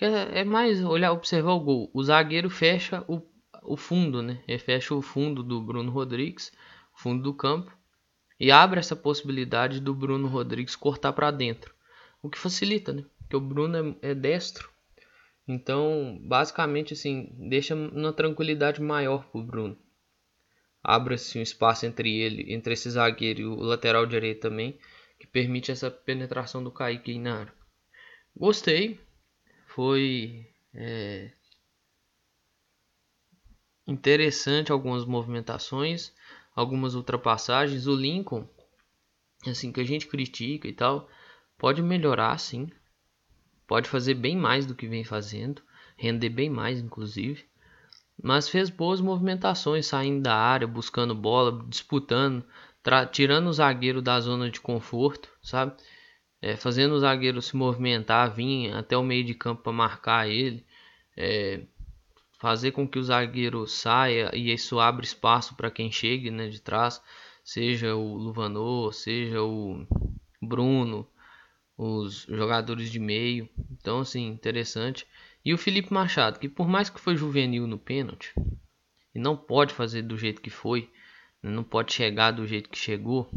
É, 0.00 0.40
é, 0.40 0.44
mais 0.44 0.82
olhar, 0.82 1.12
observar 1.12 1.52
o 1.52 1.60
gol. 1.60 1.90
O 1.92 2.02
zagueiro 2.02 2.48
fecha 2.48 3.04
o, 3.06 3.20
o 3.62 3.76
fundo, 3.76 4.22
né? 4.22 4.42
Ele 4.48 4.58
fecha 4.58 4.94
o 4.94 5.02
fundo 5.02 5.42
do 5.42 5.60
Bruno 5.60 5.92
Rodrigues, 5.92 6.50
fundo 6.94 7.22
do 7.22 7.34
campo, 7.34 7.76
e 8.40 8.50
abre 8.50 8.80
essa 8.80 8.96
possibilidade 8.96 9.78
do 9.78 9.94
Bruno 9.94 10.26
Rodrigues 10.26 10.74
cortar 10.74 11.12
para 11.12 11.30
dentro, 11.30 11.74
o 12.22 12.30
que 12.30 12.38
facilita, 12.38 12.94
né? 12.94 13.04
Porque 13.18 13.36
o 13.36 13.40
Bruno 13.40 13.98
é, 14.00 14.10
é 14.10 14.14
destro. 14.14 14.70
Então, 15.46 16.18
basicamente 16.22 16.94
assim, 16.94 17.28
deixa 17.38 17.74
uma 17.74 18.12
tranquilidade 18.12 18.80
maior 18.80 19.26
pro 19.26 19.42
Bruno 19.42 19.83
abra-se 20.84 21.38
um 21.38 21.42
espaço 21.42 21.86
entre 21.86 22.14
ele, 22.14 22.52
entre 22.52 22.74
esse 22.74 22.90
zagueiro 22.90 23.40
e 23.40 23.46
o 23.46 23.54
lateral 23.54 24.04
direito 24.04 24.42
também, 24.42 24.78
que 25.18 25.26
permite 25.26 25.72
essa 25.72 25.90
penetração 25.90 26.62
do 26.62 26.70
Kaique 26.70 27.18
na 27.18 27.40
área. 27.40 27.54
Gostei, 28.36 29.00
foi 29.66 30.46
é, 30.74 31.32
interessante 33.86 34.70
algumas 34.70 35.06
movimentações, 35.06 36.12
algumas 36.54 36.94
ultrapassagens. 36.94 37.86
O 37.86 37.94
Lincoln, 37.94 38.46
assim 39.46 39.72
que 39.72 39.80
a 39.80 39.84
gente 39.84 40.06
critica 40.06 40.68
e 40.68 40.72
tal, 40.74 41.08
pode 41.56 41.82
melhorar 41.82 42.36
sim, 42.38 42.70
pode 43.66 43.88
fazer 43.88 44.14
bem 44.14 44.36
mais 44.36 44.66
do 44.66 44.74
que 44.74 44.86
vem 44.86 45.04
fazendo, 45.04 45.62
render 45.96 46.28
bem 46.28 46.50
mais 46.50 46.78
inclusive 46.78 47.46
mas 48.22 48.48
fez 48.48 48.70
boas 48.70 49.00
movimentações 49.00 49.86
saindo 49.86 50.22
da 50.22 50.34
área, 50.34 50.66
buscando 50.66 51.14
bola, 51.14 51.64
disputando, 51.68 52.44
tirando 53.12 53.48
o 53.48 53.52
zagueiro 53.52 54.00
da 54.02 54.20
zona 54.20 54.50
de 54.50 54.60
conforto, 54.60 55.28
sabe? 55.42 55.74
É, 56.40 56.56
fazendo 56.56 56.94
o 56.94 57.00
zagueiro 57.00 57.40
se 57.40 57.56
movimentar, 57.56 58.34
vir 58.34 58.72
até 58.74 58.96
o 58.96 59.02
meio 59.02 59.24
de 59.24 59.34
campo 59.34 59.62
para 59.62 59.72
marcar 59.72 60.28
ele, 60.28 60.64
é, 61.16 61.62
fazer 62.38 62.72
com 62.72 62.86
que 62.86 62.98
o 62.98 63.02
zagueiro 63.02 63.66
saia 63.66 64.30
e 64.34 64.52
isso 64.52 64.78
abre 64.78 65.06
espaço 65.06 65.56
para 65.56 65.70
quem 65.70 65.90
chegue 65.90 66.30
né, 66.30 66.48
de 66.48 66.60
trás, 66.60 67.02
seja 67.42 67.94
o 67.94 68.16
Luvanor, 68.16 68.92
seja 68.92 69.42
o 69.42 69.86
Bruno, 70.42 71.08
os 71.76 72.26
jogadores 72.28 72.90
de 72.90 73.00
meio. 73.00 73.48
Então, 73.72 74.00
assim, 74.00 74.26
interessante. 74.26 75.06
E 75.44 75.52
o 75.52 75.58
Felipe 75.58 75.92
Machado, 75.92 76.38
que 76.38 76.48
por 76.48 76.66
mais 76.66 76.88
que 76.88 77.00
foi 77.00 77.16
juvenil 77.16 77.66
no 77.66 77.78
pênalti, 77.78 78.32
e 79.14 79.18
não 79.18 79.36
pode 79.36 79.74
fazer 79.74 80.02
do 80.02 80.16
jeito 80.16 80.40
que 80.40 80.50
foi, 80.50 80.90
não 81.42 81.62
pode 81.62 81.92
chegar 81.92 82.30
do 82.30 82.46
jeito 82.46 82.70
que 82.70 82.78
chegou, 82.78 83.30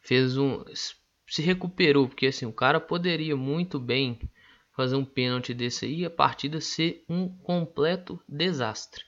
fez 0.00 0.36
um 0.36 0.64
se 1.26 1.42
recuperou, 1.42 2.06
porque 2.08 2.26
assim, 2.26 2.46
o 2.46 2.52
cara 2.52 2.78
poderia 2.78 3.36
muito 3.36 3.78
bem 3.78 4.18
fazer 4.72 4.96
um 4.96 5.04
pênalti 5.04 5.54
desse 5.54 5.84
aí 5.84 6.00
e 6.00 6.04
a 6.04 6.10
partida 6.10 6.60
ser 6.60 7.04
um 7.08 7.28
completo 7.28 8.20
desastre. 8.28 9.04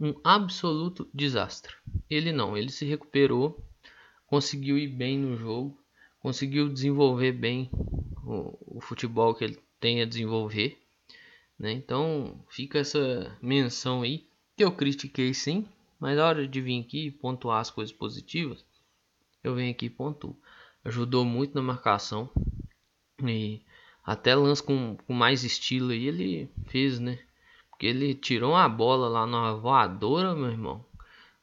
Um 0.00 0.14
absoluto 0.24 1.08
desastre. 1.14 1.74
Ele 2.10 2.32
não, 2.32 2.56
ele 2.56 2.70
se 2.70 2.84
recuperou, 2.84 3.64
conseguiu 4.26 4.76
ir 4.76 4.88
bem 4.88 5.18
no 5.18 5.36
jogo, 5.36 5.78
conseguiu 6.18 6.68
desenvolver 6.68 7.32
bem 7.32 7.70
o, 8.24 8.78
o 8.78 8.80
futebol 8.80 9.34
que 9.34 9.44
ele 9.44 9.58
tem 9.78 10.02
a 10.02 10.06
desenvolver. 10.06 10.78
Né? 11.62 11.70
Então 11.70 12.44
fica 12.48 12.80
essa 12.80 13.38
menção 13.40 14.02
aí 14.02 14.26
que 14.56 14.64
eu 14.64 14.72
critiquei 14.72 15.32
sim, 15.32 15.64
mas 16.00 16.16
na 16.16 16.26
hora 16.26 16.48
de 16.48 16.60
vir 16.60 16.80
aqui 16.82 17.12
pontuar 17.12 17.60
as 17.60 17.70
coisas 17.70 17.94
positivas, 17.94 18.66
eu 19.44 19.54
venho 19.54 19.70
aqui 19.70 19.86
e 19.86 19.90
pontuo. 19.90 20.36
Ajudou 20.84 21.24
muito 21.24 21.54
na 21.54 21.62
marcação 21.62 22.28
e 23.22 23.62
até 24.04 24.34
lance 24.34 24.60
com, 24.60 24.96
com 25.06 25.12
mais 25.12 25.44
estilo 25.44 25.92
aí 25.92 26.08
ele 26.08 26.50
fez, 26.66 26.98
né? 26.98 27.20
Porque 27.70 27.86
ele 27.86 28.12
tirou 28.14 28.52
uma 28.52 28.68
bola 28.68 29.08
lá 29.08 29.24
na 29.24 29.54
voadora, 29.54 30.34
meu 30.34 30.50
irmão. 30.50 30.84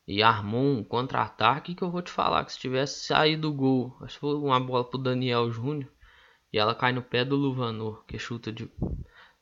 E 0.05 0.21
armou 0.21 0.62
um 0.62 0.84
contra-ataque 0.84 1.73
que 1.73 1.82
eu 1.82 1.91
vou 1.91 2.01
te 2.01 2.12
falar 2.12 2.43
que 2.43 2.51
se 2.51 2.60
tivesse 2.60 3.05
saído 3.05 3.49
o 3.49 3.53
gol, 3.53 3.95
acho 4.01 4.15
que 4.15 4.19
foi 4.19 4.36
uma 4.36 4.60
bola 4.60 4.84
pro 4.84 4.97
Daniel 4.97 5.49
Júnior 5.49 5.89
e 6.51 6.58
ela 6.58 6.75
cai 6.75 6.91
no 6.91 7.01
pé 7.01 7.23
do 7.23 7.36
Luvanor, 7.36 8.03
que 8.05 8.17
chuta 8.17 8.51
de 8.51 8.69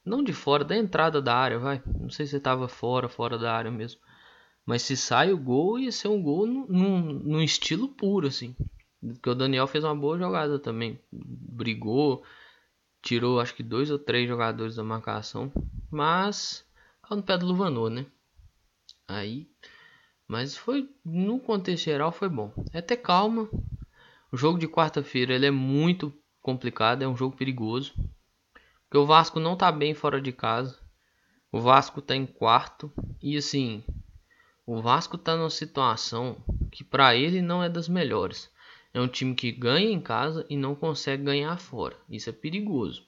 não 0.08 0.24
de 0.24 0.34
fora, 0.34 0.64
da 0.64 0.76
entrada 0.76 1.22
da 1.22 1.36
área, 1.36 1.60
vai. 1.60 1.82
Não 1.86 2.10
sei 2.10 2.26
se 2.26 2.38
estava 2.38 2.68
fora, 2.68 3.10
fora 3.10 3.38
da 3.38 3.54
área 3.54 3.70
mesmo. 3.70 4.00
Mas 4.66 4.82
se 4.82 4.98
sai 4.98 5.32
o 5.32 5.38
gol, 5.38 5.80
ia 5.80 5.92
ser 5.92 6.08
um 6.08 6.22
gol 6.22 6.46
num, 6.46 7.02
num 7.02 7.42
estilo 7.42 7.90
puro, 7.90 8.28
assim. 8.28 8.56
Porque 9.02 9.30
o 9.30 9.36
Daniel 9.36 9.68
fez 9.68 9.84
uma 9.84 9.96
boa 9.96 10.18
jogada 10.18 10.60
também. 10.60 11.00
Brigou, 11.12 12.24
tirou 13.02 13.40
acho 13.40 13.56
que 13.56 13.64
dois 13.64 13.92
ou 13.92 14.00
três 14.00 14.28
jogadores 14.28 14.76
da 14.76 14.84
marcação. 14.84 15.52
Mas 15.92 16.66
caiu 17.04 17.18
no 17.18 17.24
pé 17.24 17.38
do 17.38 17.46
Luvanor, 17.46 17.90
né? 17.90 18.06
Aí. 19.08 19.48
Mas 20.28 20.58
foi. 20.58 20.90
No 21.06 21.40
contexto 21.40 21.86
geral 21.86 22.12
foi 22.12 22.30
bom. 22.30 22.52
É 22.74 22.82
ter 22.82 22.98
calma. 22.98 23.50
O 24.32 24.36
jogo 24.36 24.60
de 24.60 24.68
quarta-feira 24.68 25.34
ele 25.34 25.46
é 25.46 25.52
muito 25.52 26.14
complicado, 26.42 27.02
é 27.02 27.08
um 27.08 27.16
jogo 27.16 27.38
perigoso. 27.38 27.94
Porque 28.88 28.98
o 28.98 29.06
Vasco 29.06 29.40
não 29.40 29.56
tá 29.56 29.72
bem 29.72 29.94
fora 29.94 30.22
de 30.22 30.32
casa. 30.32 30.80
O 31.52 31.60
Vasco 31.60 32.02
tá 32.02 32.16
em 32.16 32.26
quarto. 32.26 32.92
E 33.22 33.36
assim, 33.36 33.84
o 34.66 34.82
Vasco 34.82 35.18
tá 35.18 35.36
numa 35.36 35.50
situação 35.50 36.42
que 36.72 36.84
para 36.84 37.16
ele 37.16 37.42
não 37.42 37.62
é 37.62 37.70
das 37.70 37.90
melhores. 37.90 38.50
É 38.94 39.02
um 39.02 39.08
time 39.08 39.36
que 39.36 39.52
ganha 39.52 39.90
em 39.90 40.00
casa 40.00 40.46
e 40.50 40.56
não 40.56 40.74
consegue 40.74 41.24
ganhar 41.24 41.58
fora. 41.60 41.98
Isso 42.10 42.30
é 42.30 42.34
perigoso. 42.34 43.06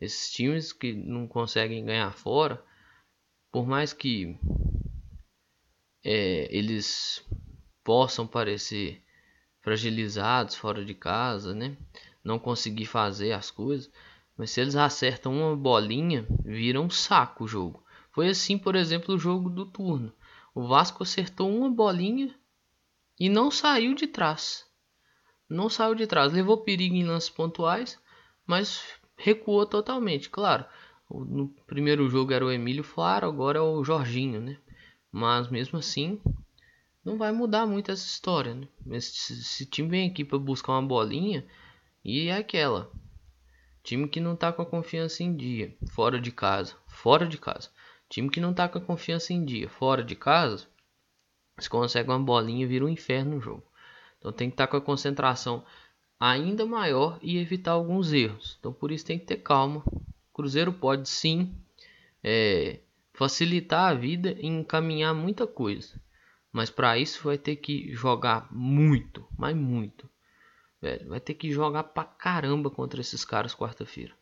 Esses 0.00 0.30
times 0.30 0.72
que 0.72 0.92
não 0.92 1.26
conseguem 1.26 1.84
ganhar 1.84 2.12
fora, 2.12 2.62
por 3.50 3.66
mais 3.66 3.92
que 3.92 4.38
é, 6.04 6.48
eles 6.54 7.26
possam 7.82 8.26
parecer 8.26 9.02
fragilizados 9.62 10.54
fora 10.54 10.84
de 10.84 10.94
casa, 10.94 11.54
né? 11.54 11.76
Não 12.22 12.38
conseguir 12.38 12.86
fazer 12.86 13.32
as 13.32 13.50
coisas, 13.50 13.90
mas 14.40 14.52
se 14.52 14.60
eles 14.62 14.74
acertam 14.74 15.34
uma 15.34 15.54
bolinha, 15.54 16.26
vira 16.42 16.80
um 16.80 16.88
saco 16.88 17.44
o 17.44 17.46
jogo. 17.46 17.84
Foi 18.10 18.26
assim, 18.26 18.56
por 18.56 18.74
exemplo, 18.74 19.14
o 19.14 19.18
jogo 19.18 19.50
do 19.50 19.66
turno. 19.66 20.10
O 20.54 20.66
Vasco 20.66 21.02
acertou 21.02 21.54
uma 21.54 21.68
bolinha 21.68 22.34
e 23.18 23.28
não 23.28 23.50
saiu 23.50 23.94
de 23.94 24.06
trás. 24.06 24.66
Não 25.46 25.68
saiu 25.68 25.94
de 25.94 26.06
trás. 26.06 26.32
Levou 26.32 26.56
perigo 26.56 26.94
em 26.94 27.04
lances 27.04 27.28
pontuais, 27.28 28.00
mas 28.46 28.82
recuou 29.14 29.66
totalmente. 29.66 30.30
Claro, 30.30 30.64
no 31.10 31.48
primeiro 31.66 32.08
jogo 32.08 32.32
era 32.32 32.46
o 32.46 32.50
Emílio 32.50 32.82
Faro, 32.82 33.26
agora 33.26 33.58
é 33.58 33.60
o 33.60 33.84
Jorginho, 33.84 34.40
né? 34.40 34.56
Mas 35.12 35.50
mesmo 35.50 35.78
assim, 35.78 36.18
não 37.04 37.18
vai 37.18 37.30
mudar 37.30 37.66
muito 37.66 37.92
essa 37.92 38.06
história, 38.06 38.54
né? 38.54 38.66
Esse, 38.92 39.34
esse 39.34 39.66
time 39.66 39.90
vem 39.90 40.08
aqui 40.08 40.24
para 40.24 40.38
buscar 40.38 40.72
uma 40.72 40.88
bolinha 40.88 41.44
e 42.02 42.28
é 42.28 42.36
aquela. 42.36 42.90
Time 43.90 44.06
que 44.06 44.20
não 44.20 44.36
tá 44.36 44.52
com 44.52 44.62
a 44.62 44.66
confiança 44.66 45.24
em 45.24 45.34
dia, 45.34 45.76
fora 45.90 46.20
de 46.20 46.30
casa, 46.30 46.76
fora 46.86 47.26
de 47.26 47.36
casa. 47.36 47.70
Time 48.08 48.30
que 48.30 48.38
não 48.38 48.54
tá 48.54 48.68
com 48.68 48.78
a 48.78 48.80
confiança 48.80 49.32
em 49.32 49.44
dia, 49.44 49.68
fora 49.68 50.04
de 50.04 50.14
casa, 50.14 50.68
se 51.58 51.68
consegue 51.68 52.08
uma 52.08 52.20
bolinha 52.20 52.68
vira 52.68 52.84
um 52.84 52.88
inferno 52.88 53.34
no 53.34 53.40
jogo. 53.40 53.64
Então 54.16 54.30
tem 54.30 54.48
que 54.48 54.54
estar 54.54 54.68
tá 54.68 54.70
com 54.70 54.76
a 54.76 54.80
concentração 54.80 55.64
ainda 56.20 56.64
maior 56.64 57.18
e 57.20 57.36
evitar 57.38 57.72
alguns 57.72 58.12
erros. 58.12 58.56
Então 58.60 58.72
por 58.72 58.92
isso 58.92 59.04
tem 59.04 59.18
que 59.18 59.26
ter 59.26 59.38
calma. 59.38 59.82
O 59.84 60.34
Cruzeiro 60.34 60.72
pode 60.72 61.08
sim 61.08 61.52
é, 62.22 62.78
facilitar 63.12 63.90
a 63.90 63.94
vida 63.94 64.36
e 64.38 64.46
encaminhar 64.46 65.12
muita 65.12 65.48
coisa. 65.48 66.00
Mas 66.52 66.70
para 66.70 66.96
isso 66.96 67.24
vai 67.24 67.36
ter 67.36 67.56
que 67.56 67.92
jogar 67.92 68.46
muito, 68.52 69.26
mas 69.36 69.56
muito 69.56 70.08
velho, 70.80 71.08
vai 71.08 71.20
ter 71.20 71.34
que 71.34 71.52
jogar 71.52 71.84
pra 71.84 72.04
caramba 72.04 72.70
contra 72.70 73.00
esses 73.00 73.24
caras 73.24 73.54
quarta-feira. 73.54 74.14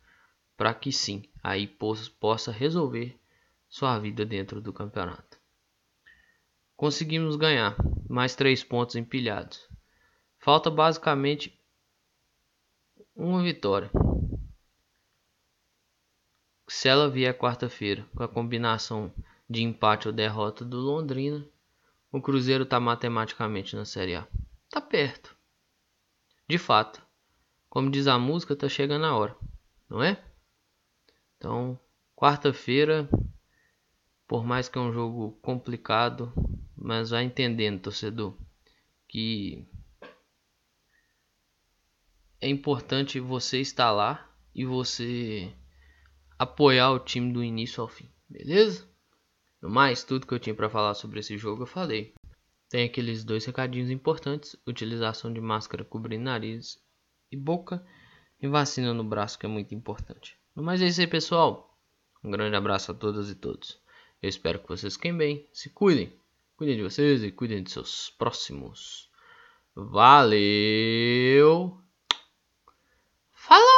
Pra 0.57 0.75
que 0.75 0.91
sim, 0.91 1.23
aí 1.43 1.67
possa 1.67 2.51
resolver 2.51 3.19
sua 3.69 3.99
vida 3.99 4.25
dentro 4.25 4.61
do 4.61 4.73
campeonato. 4.73 5.39
conseguimos 6.77 7.37
ganhar 7.37 7.77
mais 8.09 8.35
três 8.35 8.65
pontos 8.65 8.97
empilhados. 8.97 9.69
Falta 10.39 10.71
basicamente 10.71 11.61
uma 13.15 13.43
vitória. 13.43 13.91
Se 16.69 16.89
ela 16.89 17.09
vier 17.09 17.37
quarta-feira 17.37 18.07
com 18.15 18.23
a 18.23 18.29
combinação 18.29 19.13
de 19.49 19.63
empate 19.63 20.07
ou 20.07 20.15
derrota 20.15 20.65
do 20.65 20.77
Londrina, 20.77 21.45
o 22.13 22.21
Cruzeiro 22.21 22.65
está 22.65 22.79
matematicamente 22.79 23.75
na 23.75 23.85
Série 23.85 24.15
A. 24.15 24.27
Tá 24.71 24.81
perto. 24.81 25.38
De 26.49 26.57
fato. 26.57 27.07
Como 27.69 27.91
diz 27.91 28.07
a 28.07 28.19
música, 28.19 28.57
tá 28.57 28.69
chegando 28.69 29.05
a 29.05 29.15
hora, 29.15 29.37
não 29.89 30.03
é? 30.03 30.25
Então, 31.37 31.79
quarta-feira, 32.17 33.09
por 34.27 34.45
mais 34.45 34.69
que 34.69 34.79
é 34.79 34.81
um 34.81 34.93
jogo 34.93 35.33
complicado, 35.43 36.33
mas 36.75 37.11
vai 37.11 37.25
entendendo, 37.25 37.83
torcedor, 37.83 38.35
que 39.07 39.69
é 42.41 42.49
importante 42.49 43.21
você 43.21 43.61
estar 43.61 43.91
lá 43.91 44.35
e 44.55 44.65
você 44.65 45.53
apoiar 46.39 46.93
o 46.93 46.99
time 46.99 47.33
do 47.33 47.45
início 47.45 47.83
ao 47.83 47.89
fim, 47.89 48.11
beleza? 48.29 48.89
No 49.61 49.69
mais, 49.69 50.03
tudo 50.03 50.27
que 50.27 50.33
eu 50.33 50.39
tinha 50.39 50.55
para 50.55 50.71
falar 50.71 50.95
sobre 50.95 51.21
esse 51.21 51.37
jogo 51.37 51.65
eu 51.65 51.67
falei. 51.67 52.15
Tem 52.69 52.85
aqueles 52.85 53.25
dois 53.25 53.45
recadinhos 53.45 53.91
importantes: 53.91 54.57
utilização 54.67 55.33
de 55.33 55.41
máscara 55.41 55.85
cobrindo 55.85 56.25
nariz 56.25 56.79
e 57.31 57.37
boca 57.37 57.85
e 58.41 58.47
vacina 58.47 58.93
no 58.93 59.05
braço, 59.05 59.39
que 59.39 59.47
é 59.47 59.49
muito 59.49 59.75
importante. 59.75 60.37
No 60.55 60.63
mais 60.63 60.83
é 60.83 60.87
isso 60.87 61.01
aí, 61.01 61.07
pessoal. 61.07 61.77
Um 62.23 62.31
grande 62.31 62.57
abraço 62.57 62.93
a 62.93 62.95
todas 62.95 63.31
e 63.31 63.35
todos. 63.35 63.81
Eu 64.21 64.29
espero 64.29 64.59
que 64.59 64.69
vocês 64.69 64.95
fiquem 64.95 65.17
bem, 65.17 65.49
se 65.53 65.71
cuidem, 65.71 66.13
cuidem 66.57 66.77
de 66.77 66.83
vocês 66.83 67.23
e 67.23 67.31
cuidem 67.31 67.63
de 67.63 67.71
seus 67.71 68.11
próximos. 68.11 69.09
Valeu! 69.75 71.81
Falou! 73.33 73.78